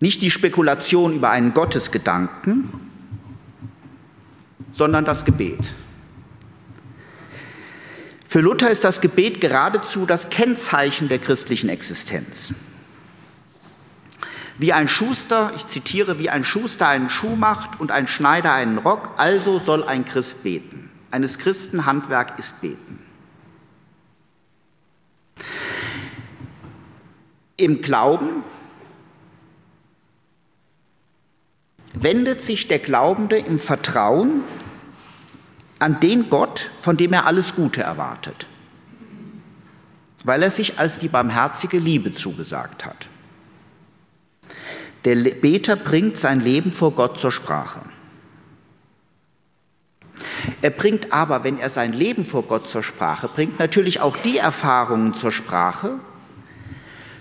nicht 0.00 0.20
die 0.20 0.30
Spekulation 0.30 1.14
über 1.14 1.30
einen 1.30 1.54
Gottesgedanken, 1.54 2.68
sondern 4.72 5.04
das 5.04 5.24
Gebet. 5.24 5.74
Für 8.26 8.40
Luther 8.40 8.70
ist 8.70 8.84
das 8.84 9.00
Gebet 9.00 9.40
geradezu 9.40 10.04
das 10.04 10.28
Kennzeichen 10.28 11.08
der 11.08 11.18
christlichen 11.18 11.70
Existenz. 11.70 12.52
Wie 14.58 14.74
ein 14.74 14.88
Schuster, 14.88 15.52
ich 15.56 15.66
zitiere, 15.66 16.18
wie 16.18 16.28
ein 16.28 16.44
Schuster 16.44 16.88
einen 16.88 17.08
Schuh 17.08 17.36
macht 17.36 17.80
und 17.80 17.90
ein 17.90 18.06
Schneider 18.06 18.52
einen 18.52 18.76
Rock, 18.76 19.14
also 19.16 19.58
soll 19.58 19.82
ein 19.84 20.04
Christ 20.04 20.42
beten. 20.42 20.77
Eines 21.10 21.38
Christen 21.38 21.86
Handwerk 21.86 22.38
ist 22.38 22.60
beten. 22.60 22.98
Im 27.56 27.82
Glauben 27.82 28.44
wendet 31.94 32.40
sich 32.40 32.68
der 32.68 32.78
Glaubende 32.78 33.36
im 33.36 33.58
Vertrauen 33.58 34.42
an 35.78 36.00
den 36.00 36.28
Gott, 36.30 36.70
von 36.80 36.96
dem 36.96 37.12
er 37.12 37.26
alles 37.26 37.54
Gute 37.54 37.82
erwartet, 37.82 38.46
weil 40.24 40.42
er 40.42 40.50
sich 40.50 40.78
als 40.78 40.98
die 40.98 41.08
barmherzige 41.08 41.78
Liebe 41.78 42.12
zugesagt 42.12 42.84
hat. 42.84 43.08
Der 45.04 45.16
Beter 45.16 45.76
bringt 45.76 46.16
sein 46.16 46.40
Leben 46.40 46.72
vor 46.72 46.92
Gott 46.92 47.20
zur 47.20 47.32
Sprache. 47.32 47.80
Er 50.62 50.70
bringt 50.70 51.12
aber, 51.12 51.44
wenn 51.44 51.58
er 51.58 51.70
sein 51.70 51.92
Leben 51.92 52.26
vor 52.26 52.42
Gott 52.42 52.68
zur 52.68 52.82
Sprache 52.82 53.28
bringt, 53.28 53.58
natürlich 53.58 54.00
auch 54.00 54.16
die 54.16 54.38
Erfahrungen 54.38 55.14
zur 55.14 55.32
Sprache, 55.32 56.00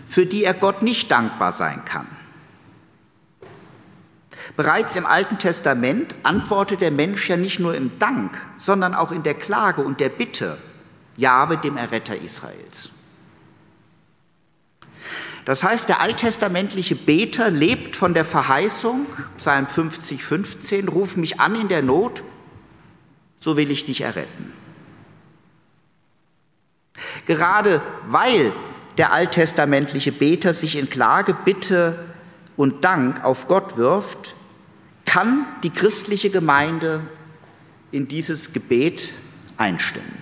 für 0.07 0.25
die 0.25 0.43
er 0.43 0.53
Gott 0.53 0.81
nicht 0.81 1.11
dankbar 1.11 1.51
sein 1.51 1.83
kann. 1.85 2.07
Bereits 4.55 4.95
im 4.95 5.05
Alten 5.05 5.37
Testament 5.37 6.15
antwortet 6.23 6.81
der 6.81 6.91
Mensch 6.91 7.29
ja 7.29 7.37
nicht 7.37 7.59
nur 7.59 7.75
im 7.75 7.99
Dank, 7.99 8.41
sondern 8.57 8.95
auch 8.95 9.11
in 9.11 9.23
der 9.23 9.35
Klage 9.35 9.81
und 9.81 9.99
der 9.99 10.09
Bitte 10.09 10.57
Jahwe, 11.17 11.57
dem 11.57 11.77
Erretter 11.77 12.15
Israels. 12.15 12.89
Das 15.45 15.63
heißt, 15.63 15.87
der 15.87 16.01
alttestamentliche 16.01 16.95
Beter 16.95 17.49
lebt 17.49 17.95
von 17.95 18.13
der 18.13 18.25
Verheißung, 18.25 19.05
Psalm 19.37 19.67
50, 19.67 20.23
15, 20.23 20.87
ruf 20.89 21.17
mich 21.17 21.39
an 21.39 21.55
in 21.55 21.67
der 21.69 21.81
Not, 21.81 22.23
so 23.39 23.57
will 23.57 23.71
ich 23.71 23.85
dich 23.85 24.01
erretten. 24.01 24.53
Gerade 27.25 27.81
weil 28.07 28.51
der 28.97 29.11
alttestamentliche 29.11 30.11
Beter 30.11 30.53
sich 30.53 30.75
in 30.75 30.89
Klage, 30.89 31.33
Bitte 31.33 32.05
und 32.55 32.83
Dank 32.83 33.23
auf 33.23 33.47
Gott 33.47 33.77
wirft, 33.77 34.35
kann 35.05 35.45
die 35.63 35.69
christliche 35.69 36.29
Gemeinde 36.29 37.01
in 37.91 38.07
dieses 38.07 38.53
Gebet 38.53 39.13
einstimmen. 39.57 40.21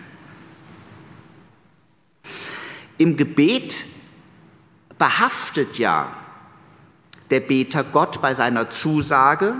Im 2.97 3.17
Gebet 3.17 3.85
behaftet 4.97 5.77
ja 5.77 6.11
der 7.29 7.39
Beter 7.39 7.83
Gott 7.83 8.21
bei 8.21 8.33
seiner 8.33 8.69
Zusage 8.69 9.55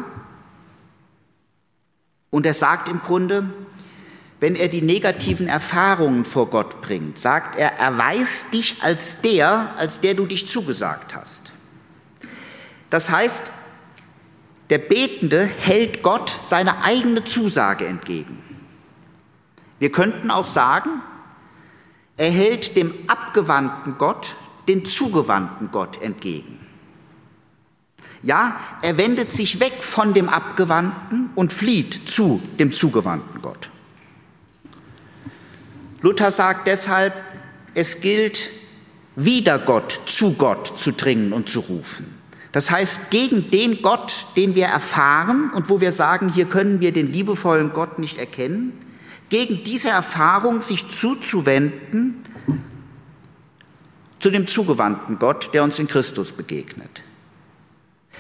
und 2.36 2.46
er 2.46 2.54
sagt 2.54 2.90
im 2.90 3.00
Grunde, 3.00 3.50
wenn 4.42 4.58
er 4.58 4.68
die 4.68 4.82
negativen 4.82 5.48
Erfahrungen 5.48 6.26
vor 6.26 6.50
Gott 6.50 6.82
bringt, 6.82 7.18
sagt 7.18 7.58
er, 7.58 7.80
erweist 7.80 8.54
dich 8.54 8.84
als 8.84 9.22
der, 9.22 9.74
als 9.78 10.02
der 10.02 10.16
du 10.16 10.26
dich 10.26 10.46
zugesagt 10.46 11.16
hast. 11.16 11.54
Das 12.90 13.10
heißt, 13.10 13.46
der 14.70 14.80
Betende 14.80 15.46
hält 15.46 16.04
Gott 16.04 16.30
seine 16.30 16.84
eigene 16.84 17.24
Zusage 17.24 17.86
entgegen. 17.86 18.38
Wir 19.80 19.94
könnten 19.94 20.30
auch 20.30 20.46
sagen, 20.46 20.90
er 22.18 22.32
hält 22.32 22.76
dem 22.76 22.94
abgewandten 23.08 23.98
Gott 23.98 24.36
den 24.68 24.84
zugewandten 24.84 25.72
Gott 25.72 26.02
entgegen. 26.02 26.55
Ja, 28.26 28.60
er 28.82 28.98
wendet 28.98 29.32
sich 29.32 29.60
weg 29.60 29.76
von 29.82 30.16
dem 30.16 30.30
Abgewandten 30.30 31.30
und 31.36 31.54
flieht 31.54 32.10
zu 32.10 32.42
dem 32.58 32.74
zugewandten 32.74 33.40
Gott. 33.40 33.70
Luther 36.02 36.32
sagt 36.32 36.66
deshalb, 36.66 37.14
es 37.76 38.02
gilt, 38.02 38.50
wieder 39.16 39.60
Gott 39.60 40.02
zu 40.08 40.34
Gott 40.34 40.78
zu 40.78 40.92
dringen 40.92 41.34
und 41.34 41.50
zu 41.50 41.60
rufen. 41.62 42.16
Das 42.52 42.72
heißt, 42.72 43.12
gegen 43.12 43.52
den 43.52 43.84
Gott, 43.84 44.26
den 44.36 44.56
wir 44.56 44.66
erfahren 44.66 45.52
und 45.54 45.70
wo 45.70 45.80
wir 45.80 45.92
sagen, 45.92 46.30
hier 46.34 46.46
können 46.46 46.80
wir 46.80 46.92
den 46.92 47.08
liebevollen 47.08 47.74
Gott 47.74 48.00
nicht 48.00 48.18
erkennen, 48.18 48.74
gegen 49.30 49.64
diese 49.64 49.90
Erfahrung 49.90 50.62
sich 50.62 50.90
zuzuwenden 50.90 52.24
zu 54.20 54.32
dem 54.32 54.48
zugewandten 54.48 55.20
Gott, 55.20 55.54
der 55.54 55.64
uns 55.64 55.78
in 55.78 55.88
Christus 55.88 56.32
begegnet. 56.32 57.04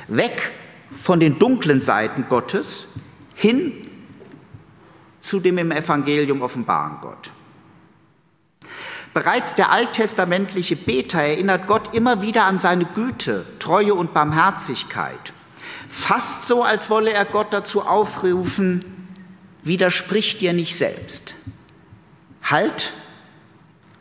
Weg 0.08 0.52
von 0.96 1.20
den 1.20 1.40
dunklen 1.40 1.82
Seiten 1.82 2.26
Gottes 2.30 2.88
hin 3.34 3.74
zu 5.22 5.40
dem 5.40 5.58
im 5.58 5.72
Evangelium 5.72 6.42
offenbaren 6.42 6.98
Gott. 7.02 7.32
Bereits 9.14 9.56
der 9.56 9.72
alttestamentliche 9.72 10.76
Beter 10.76 11.22
erinnert 11.22 11.68
Gott 11.68 11.94
immer 11.94 12.22
wieder 12.22 12.46
an 12.46 12.60
seine 12.60 12.86
Güte, 12.86 13.46
Treue 13.60 13.96
und 13.96 14.14
Barmherzigkeit. 14.14 15.34
Fast 15.88 16.48
so, 16.48 16.64
als 16.64 16.90
wolle 16.90 17.14
er 17.14 17.26
Gott 17.26 17.54
dazu 17.54 17.82
aufrufen, 17.82 18.84
widersprich 19.64 20.38
dir 20.38 20.54
nicht 20.54 20.76
selbst. 20.76 21.36
Halt 22.44 22.92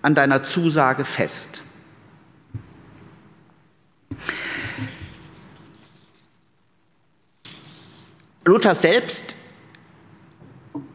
an 0.03 0.15
deiner 0.15 0.45
Zusage 0.45 1.05
fest. 1.05 1.63
Luther 8.47 8.75
selbst 8.75 9.37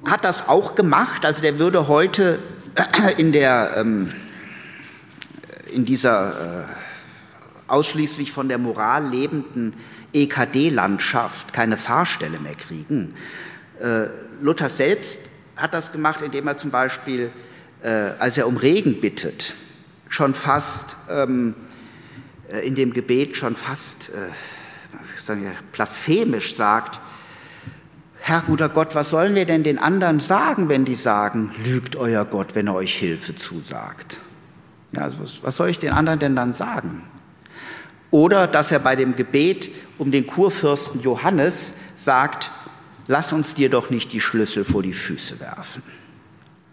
hat 0.06 0.24
das 0.24 0.48
auch 0.48 0.76
gemacht, 0.76 1.26
also 1.26 1.42
der 1.42 1.58
würde 1.58 1.88
heute 1.88 2.40
in, 3.18 3.32
der, 3.32 3.74
ähm, 3.78 4.12
in 5.74 5.84
dieser 5.84 6.62
äh, 6.62 6.66
ausschließlich 7.68 8.32
von 8.32 8.50
der 8.50 8.60
Moral 8.60 9.08
lebenden 9.10 9.74
EKD-Landschaft 10.14 11.52
keine 11.52 11.78
Fahrstelle 11.78 12.40
mehr 12.40 12.54
kriegen. 12.54 13.16
Äh, 13.82 14.08
Luther 14.42 14.70
selbst 14.70 15.20
hat 15.56 15.74
das 15.74 15.92
gemacht, 15.92 16.22
indem 16.22 16.48
er 16.48 16.58
zum 16.58 16.70
Beispiel, 16.70 17.32
äh, 17.82 17.90
als 18.20 18.38
er 18.38 18.48
um 18.48 18.58
Regen 18.58 19.02
bittet, 19.02 19.56
schon 20.08 20.36
fast 20.36 20.98
ähm, 21.10 21.56
äh, 22.52 22.60
in 22.60 22.76
dem 22.76 22.94
Gebet 22.94 23.36
schon 23.36 23.56
fast 23.56 24.10
äh, 24.10 25.42
blasphemisch 25.72 26.56
sagt, 26.56 27.00
Herr 28.30 28.42
guter 28.42 28.70
Gott, 28.70 28.94
was 28.94 29.10
sollen 29.10 29.34
wir 29.34 29.46
denn 29.46 29.64
den 29.64 29.80
anderen 29.80 30.20
sagen, 30.20 30.70
wenn 30.70 30.86
die 30.86 30.94
sagen, 30.94 31.52
lügt 31.66 31.96
euer 31.96 32.26
Gott, 32.26 32.54
wenn 32.54 32.68
er 32.68 32.76
euch 32.76 32.94
Hilfe 32.94 33.36
zusagt? 33.36 34.20
Ja, 34.92 35.02
also 35.02 35.20
was, 35.20 35.42
was 35.42 35.56
soll 35.56 35.70
ich 35.70 35.80
den 35.80 35.94
anderen 35.94 36.20
denn 36.20 36.36
dann 36.36 36.54
sagen? 36.54 37.02
Oder 38.12 38.46
dass 38.46 38.72
er 38.72 38.78
bei 38.78 38.96
dem 38.96 39.16
Gebet 39.16 39.72
um 39.98 40.12
den 40.12 40.28
Kurfürsten 40.28 41.02
Johannes 41.02 41.74
sagt, 41.96 42.52
lass 43.08 43.34
uns 43.34 43.56
dir 43.56 43.72
doch 43.72 43.90
nicht 43.90 44.14
die 44.14 44.22
Schlüssel 44.22 44.64
vor 44.64 44.84
die 44.84 44.94
Füße 44.94 45.40
werfen. 45.40 45.82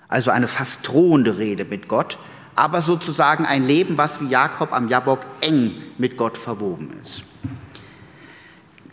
Also 0.08 0.32
eine 0.32 0.48
fast 0.48 0.86
drohende 0.86 1.38
Rede 1.38 1.64
mit 1.64 1.88
Gott, 1.88 2.18
aber 2.54 2.82
sozusagen 2.82 3.46
ein 3.46 3.66
Leben, 3.66 3.96
was 3.96 4.20
wie 4.20 4.28
Jakob 4.28 4.74
am 4.74 4.88
Jabok 4.88 5.20
eng 5.40 5.72
mit 5.96 6.18
Gott 6.18 6.36
verwoben 6.36 6.90
ist. 7.02 7.24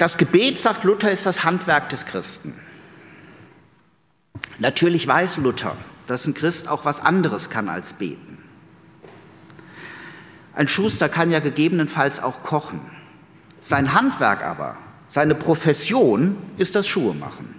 Das 0.04 0.18
Gebet, 0.18 0.60
sagt 0.60 0.84
Luther, 0.84 1.10
ist 1.12 1.26
das 1.26 1.46
Handwerk 1.46 1.88
des 1.88 2.06
Christen. 2.06 2.54
Natürlich 4.60 5.08
weiß 5.08 5.38
Luther, 5.38 5.78
dass 6.08 6.28
ein 6.28 6.34
Christ 6.34 6.68
auch 6.68 6.84
was 6.84 7.00
anderes 7.00 7.50
kann 7.50 7.70
als 7.70 7.94
beten. 7.94 8.38
Ein 10.54 10.68
Schuster 10.68 11.08
kann 11.08 11.32
ja 11.32 11.40
gegebenenfalls 11.40 12.22
auch 12.22 12.44
kochen. 12.44 12.82
Sein 13.62 13.94
Handwerk 13.94 14.44
aber, 14.44 14.78
seine 15.08 15.36
Profession 15.36 16.36
ist 16.58 16.76
das 16.76 16.86
Schuhe 16.86 17.14
machen. 17.14 17.56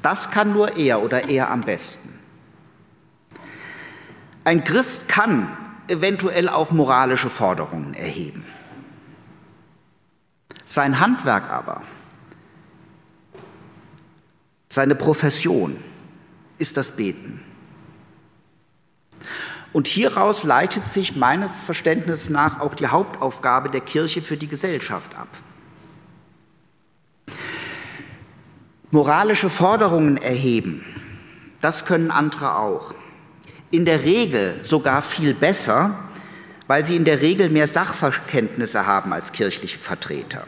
Das 0.00 0.30
kann 0.30 0.54
nur 0.54 0.78
er 0.78 1.02
oder 1.02 1.28
er 1.28 1.50
am 1.50 1.60
besten. 1.60 2.08
Ein 4.44 4.64
Christ 4.64 5.10
kann 5.10 5.54
eventuell 5.88 6.48
auch 6.48 6.70
moralische 6.70 7.28
Forderungen 7.28 7.92
erheben. 7.92 8.46
Sein 10.64 11.00
Handwerk 11.00 11.50
aber, 11.50 11.82
seine 14.68 14.94
Profession 14.94 15.78
ist 16.58 16.76
das 16.76 16.96
Beten. 16.96 17.40
Und 19.72 19.88
hieraus 19.88 20.44
leitet 20.44 20.86
sich 20.86 21.16
meines 21.16 21.62
Verständnisses 21.62 22.30
nach 22.30 22.60
auch 22.60 22.74
die 22.74 22.86
Hauptaufgabe 22.86 23.70
der 23.70 23.80
Kirche 23.80 24.22
für 24.22 24.36
die 24.36 24.46
Gesellschaft 24.46 25.14
ab. 25.16 25.28
Moralische 28.90 29.50
Forderungen 29.50 30.16
erheben, 30.16 30.84
das 31.60 31.84
können 31.84 32.12
andere 32.12 32.56
auch. 32.56 32.94
In 33.72 33.84
der 33.84 34.04
Regel 34.04 34.60
sogar 34.62 35.02
viel 35.02 35.34
besser, 35.34 35.98
weil 36.66 36.84
sie 36.84 36.96
in 36.96 37.04
der 37.04 37.20
Regel 37.20 37.50
mehr 37.50 37.68
Sachverkenntnisse 37.68 38.86
haben 38.86 39.12
als 39.12 39.32
kirchliche 39.32 39.78
Vertreter, 39.78 40.46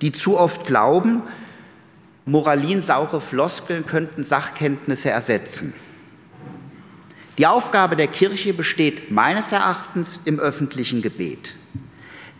die 0.00 0.12
zu 0.12 0.38
oft 0.38 0.66
glauben, 0.66 1.22
moralinsaure 2.26 3.20
Floskeln 3.20 3.86
könnten 3.86 4.22
Sachkenntnisse 4.22 5.10
ersetzen. 5.10 5.74
Die 7.38 7.46
Aufgabe 7.46 7.96
der 7.96 8.06
Kirche 8.06 8.52
besteht 8.52 9.10
meines 9.10 9.50
Erachtens 9.50 10.20
im 10.24 10.38
öffentlichen 10.38 11.02
Gebet. 11.02 11.56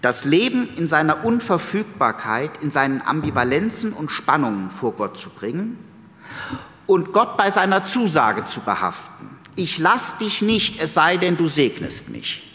Das 0.03 0.25
Leben 0.25 0.69
in 0.77 0.87
seiner 0.87 1.25
Unverfügbarkeit, 1.25 2.63
in 2.63 2.71
seinen 2.71 3.03
Ambivalenzen 3.03 3.93
und 3.93 4.11
Spannungen 4.11 4.71
vor 4.71 4.93
Gott 4.93 5.19
zu 5.19 5.31
bringen 5.31 5.79
und 6.87 7.13
Gott 7.13 7.37
bei 7.37 7.51
seiner 7.51 7.85
Zusage 7.85 8.45
zu 8.45 8.61
behaften. 8.61 9.31
Ich 9.57 9.79
lass 9.79 10.19
dich 10.19 10.43
nicht, 10.43 10.83
es 10.83 10.95
sei 10.95 11.17
denn, 11.17 11.37
du 11.37 11.49
segnest 11.49 12.09
mich. 12.11 12.50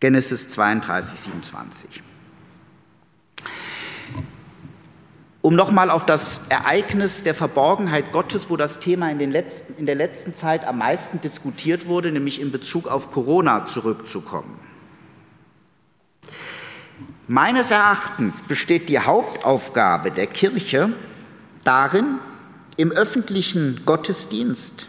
Genesis 0.00 0.48
32, 0.48 1.20
27. 1.20 2.02
Um 5.40 5.54
nochmal 5.54 5.90
auf 5.90 6.06
das 6.06 6.40
Ereignis 6.48 7.22
der 7.22 7.34
Verborgenheit 7.34 8.12
Gottes, 8.12 8.48
wo 8.48 8.56
das 8.56 8.80
Thema 8.80 9.10
in, 9.10 9.30
letzten, 9.30 9.74
in 9.74 9.84
der 9.84 9.94
letzten 9.94 10.34
Zeit 10.34 10.66
am 10.66 10.78
meisten 10.78 11.20
diskutiert 11.20 11.86
wurde, 11.86 12.10
nämlich 12.12 12.40
in 12.40 12.50
Bezug 12.50 12.88
auf 12.88 13.10
Corona 13.12 13.66
zurückzukommen. 13.66 14.58
Meines 17.26 17.70
Erachtens 17.70 18.42
besteht 18.42 18.88
die 18.88 19.00
Hauptaufgabe 19.00 20.10
der 20.10 20.26
Kirche 20.26 20.92
darin, 21.62 22.18
im 22.76 22.90
öffentlichen 22.90 23.82
Gottesdienst 23.84 24.88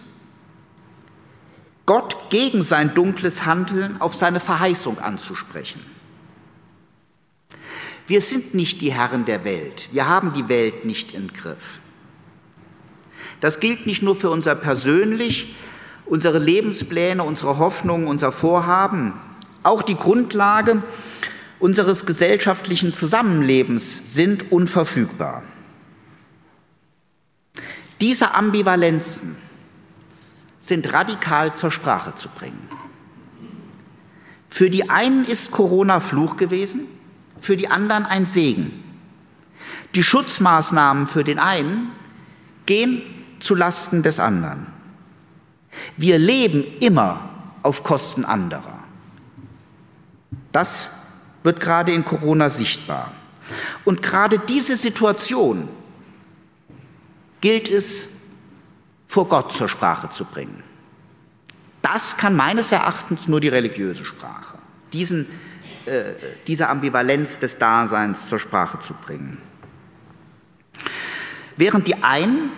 Gott 1.85 2.29
gegen 2.29 2.63
sein 2.63 2.93
dunkles 2.95 3.45
Handeln 3.45 4.01
auf 4.01 4.13
seine 4.13 4.39
Verheißung 4.39 4.99
anzusprechen. 4.99 5.81
Wir 8.07 8.21
sind 8.21 8.53
nicht 8.53 8.81
die 8.81 8.93
Herren 8.93 9.25
der 9.25 9.43
Welt, 9.43 9.89
wir 9.91 10.07
haben 10.07 10.33
die 10.33 10.47
Welt 10.49 10.85
nicht 10.85 11.13
im 11.13 11.33
Griff. 11.33 11.79
Das 13.41 13.59
gilt 13.59 13.85
nicht 13.85 14.01
nur 14.01 14.15
für 14.15 14.29
unser 14.29 14.55
persönlich, 14.55 15.55
unsere 16.05 16.39
Lebenspläne, 16.39 17.23
unsere 17.23 17.57
Hoffnungen, 17.57 18.07
unser 18.07 18.31
Vorhaben, 18.31 19.13
auch 19.63 19.81
die 19.81 19.95
Grundlage 19.95 20.83
unseres 21.59 22.05
gesellschaftlichen 22.05 22.93
Zusammenlebens 22.93 24.13
sind 24.13 24.51
unverfügbar. 24.51 25.43
Diese 28.01 28.35
Ambivalenzen 28.35 29.35
sind 30.65 30.91
radikal 30.93 31.55
zur 31.55 31.69
Sprache 31.69 32.15
zu 32.15 32.27
bringen. 32.29 32.67
Für 34.49 34.69
die 34.69 34.89
einen 34.89 35.23
ist 35.25 35.51
Corona 35.51 35.99
Fluch 35.99 36.37
gewesen, 36.37 36.81
für 37.39 37.55
die 37.55 37.69
anderen 37.69 38.05
ein 38.05 38.25
Segen. 38.25 38.83
Die 39.93 40.03
Schutzmaßnahmen 40.03 41.07
für 41.07 41.23
den 41.23 41.37
einen 41.37 41.91
gehen 42.65 43.01
zu 43.39 43.53
Lasten 43.53 44.01
des 44.01 44.19
anderen. 44.19 44.67
Wir 45.97 46.17
leben 46.17 46.63
immer 46.79 47.29
auf 47.61 47.83
Kosten 47.83 48.25
anderer. 48.25 48.79
Das 50.51 50.89
wird 51.43 51.59
gerade 51.59 51.91
in 51.91 52.05
Corona 52.05 52.49
sichtbar. 52.49 53.11
Und 53.83 54.01
gerade 54.01 54.39
diese 54.39 54.75
Situation 54.77 55.67
gilt 57.41 57.69
es 57.69 58.14
vor 59.07 59.27
Gott 59.27 59.53
zur 59.53 59.69
Sprache 59.69 60.09
zu 60.09 60.25
bringen. 60.25 60.63
Das 61.81 62.17
kann 62.17 62.35
meines 62.35 62.71
Erachtens 62.71 63.27
nur 63.27 63.39
die 63.39 63.47
religiöse 63.47 64.05
Sprache, 64.05 64.57
diesen, 64.91 65.27
äh, 65.85 66.13
diese 66.47 66.67
Ambivalenz 66.69 67.39
des 67.39 67.57
Daseins 67.59 68.27
zur 68.27 68.39
Sprache 68.39 68.79
zu 68.79 68.93
bringen. 68.93 69.37
Während 71.57 71.87
die 71.87 72.03
einen 72.03 72.49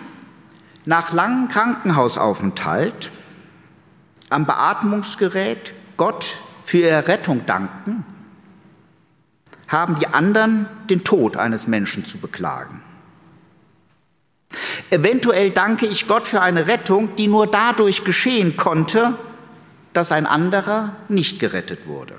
nach 0.86 1.12
langem 1.12 1.48
Krankenhausaufenthalt 1.48 3.10
am 4.30 4.46
Beatmungsgerät 4.46 5.74
Gott 5.96 6.36
für 6.64 6.78
ihre 6.78 7.06
Rettung 7.08 7.44
danken, 7.46 8.04
haben 9.68 9.96
die 9.96 10.08
anderen 10.08 10.66
den 10.88 11.04
Tod 11.04 11.36
eines 11.36 11.66
Menschen 11.66 12.04
zu 12.04 12.18
beklagen. 12.18 12.82
Eventuell 14.90 15.50
danke 15.50 15.86
ich 15.86 16.06
Gott 16.06 16.26
für 16.26 16.40
eine 16.40 16.66
Rettung, 16.66 17.14
die 17.16 17.28
nur 17.28 17.46
dadurch 17.46 18.04
geschehen 18.04 18.56
konnte, 18.56 19.14
dass 19.92 20.12
ein 20.12 20.26
anderer 20.26 20.96
nicht 21.08 21.38
gerettet 21.38 21.86
wurde. 21.86 22.14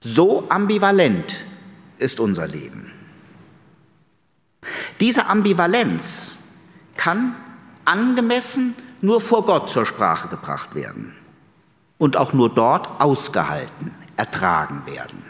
So 0.00 0.46
ambivalent 0.48 1.44
ist 1.98 2.20
unser 2.20 2.46
Leben. 2.46 2.92
Diese 5.00 5.26
Ambivalenz 5.26 6.32
kann 6.96 7.36
angemessen 7.84 8.74
nur 9.00 9.20
vor 9.20 9.44
Gott 9.44 9.70
zur 9.70 9.86
Sprache 9.86 10.28
gebracht 10.28 10.74
werden 10.74 11.14
und 11.98 12.16
auch 12.16 12.32
nur 12.32 12.52
dort 12.52 13.00
ausgehalten, 13.00 13.94
ertragen 14.16 14.82
werden. 14.86 15.22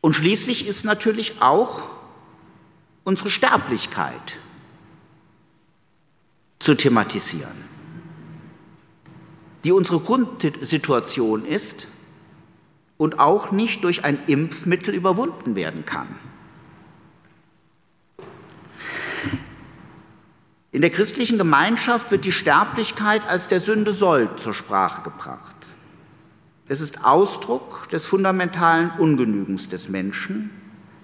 Und 0.00 0.14
schließlich 0.14 0.66
ist 0.66 0.84
natürlich 0.84 1.40
auch 1.40 1.82
unsere 3.04 3.30
Sterblichkeit 3.30 4.38
zu 6.58 6.74
thematisieren, 6.74 7.64
die 9.64 9.72
unsere 9.72 10.00
Grundsituation 10.00 11.44
ist 11.44 11.88
und 12.96 13.18
auch 13.18 13.50
nicht 13.50 13.82
durch 13.82 14.04
ein 14.04 14.18
Impfmittel 14.26 14.94
überwunden 14.94 15.56
werden 15.56 15.84
kann. 15.84 16.06
In 20.70 20.80
der 20.80 20.90
christlichen 20.90 21.36
Gemeinschaft 21.36 22.10
wird 22.10 22.24
die 22.24 22.32
Sterblichkeit 22.32 23.28
als 23.28 23.48
der 23.48 23.60
Sünde 23.60 23.92
soll 23.92 24.30
zur 24.38 24.54
Sprache 24.54 25.02
gebracht. 25.02 25.56
Es 26.66 26.80
ist 26.80 27.04
Ausdruck 27.04 27.88
des 27.90 28.06
fundamentalen 28.06 28.90
Ungenügens 28.98 29.68
des 29.68 29.90
Menschen, 29.90 30.50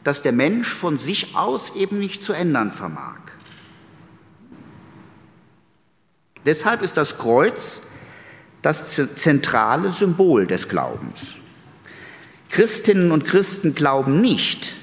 das 0.08 0.22
der 0.22 0.32
Mensch 0.32 0.72
von 0.72 0.98
sich 0.98 1.36
aus 1.36 1.74
eben 1.76 1.98
nicht 1.98 2.24
zu 2.24 2.32
ändern 2.32 2.72
vermag. 2.72 3.18
Deshalb 6.46 6.80
ist 6.80 6.96
das 6.96 7.18
Kreuz 7.18 7.82
das 8.62 8.98
zentrale 9.16 9.92
Symbol 9.92 10.46
des 10.46 10.70
Glaubens. 10.70 11.34
Christinnen 12.48 13.12
und 13.12 13.26
Christen 13.26 13.74
glauben 13.74 14.22
nicht, 14.22 14.76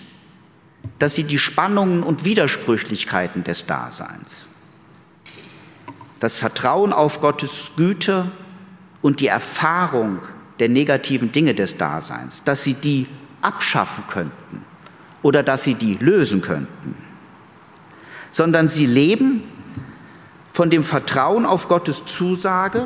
dass 0.99 1.15
sie 1.15 1.23
die 1.23 1.39
Spannungen 1.39 2.03
und 2.03 2.23
Widersprüchlichkeiten 2.23 3.43
des 3.43 3.65
Daseins, 3.65 4.45
das 6.19 6.37
Vertrauen 6.37 6.93
auf 6.93 7.19
Gottes 7.19 7.71
Güte 7.75 8.31
und 9.01 9.21
die 9.21 9.27
Erfahrung 9.27 10.19
der 10.59 10.69
negativen 10.69 11.31
Dinge 11.31 11.55
des 11.55 11.77
Daseins, 11.77 12.43
dass 12.43 12.63
sie 12.63 12.75
die 12.75 13.07
abschaffen 13.41 14.03
könnten 14.07 14.63
oder 15.25 15.41
dass 15.41 15.63
sie 15.63 15.73
die 15.73 15.97
lösen 15.99 16.41
könnten, 16.41 16.93
sondern 18.29 18.67
sie 18.67 18.85
leben 18.85 19.41
von 20.51 20.69
dem 20.69 20.83
Vertrauen 20.83 21.47
auf 21.47 21.67
Gottes 21.67 22.05
Zusage, 22.05 22.85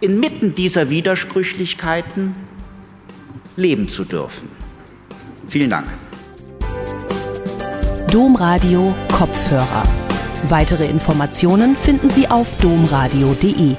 inmitten 0.00 0.54
dieser 0.54 0.90
Widersprüchlichkeiten 0.90 2.34
leben 3.54 3.88
zu 3.88 4.04
dürfen. 4.04 4.48
Vielen 5.48 5.70
Dank. 5.70 5.86
Domradio 8.10 8.92
Kopfhörer. 9.12 9.84
Weitere 10.48 10.86
Informationen 10.86 11.76
finden 11.76 12.10
Sie 12.10 12.26
auf 12.26 12.56
domradio.de. 12.56 13.76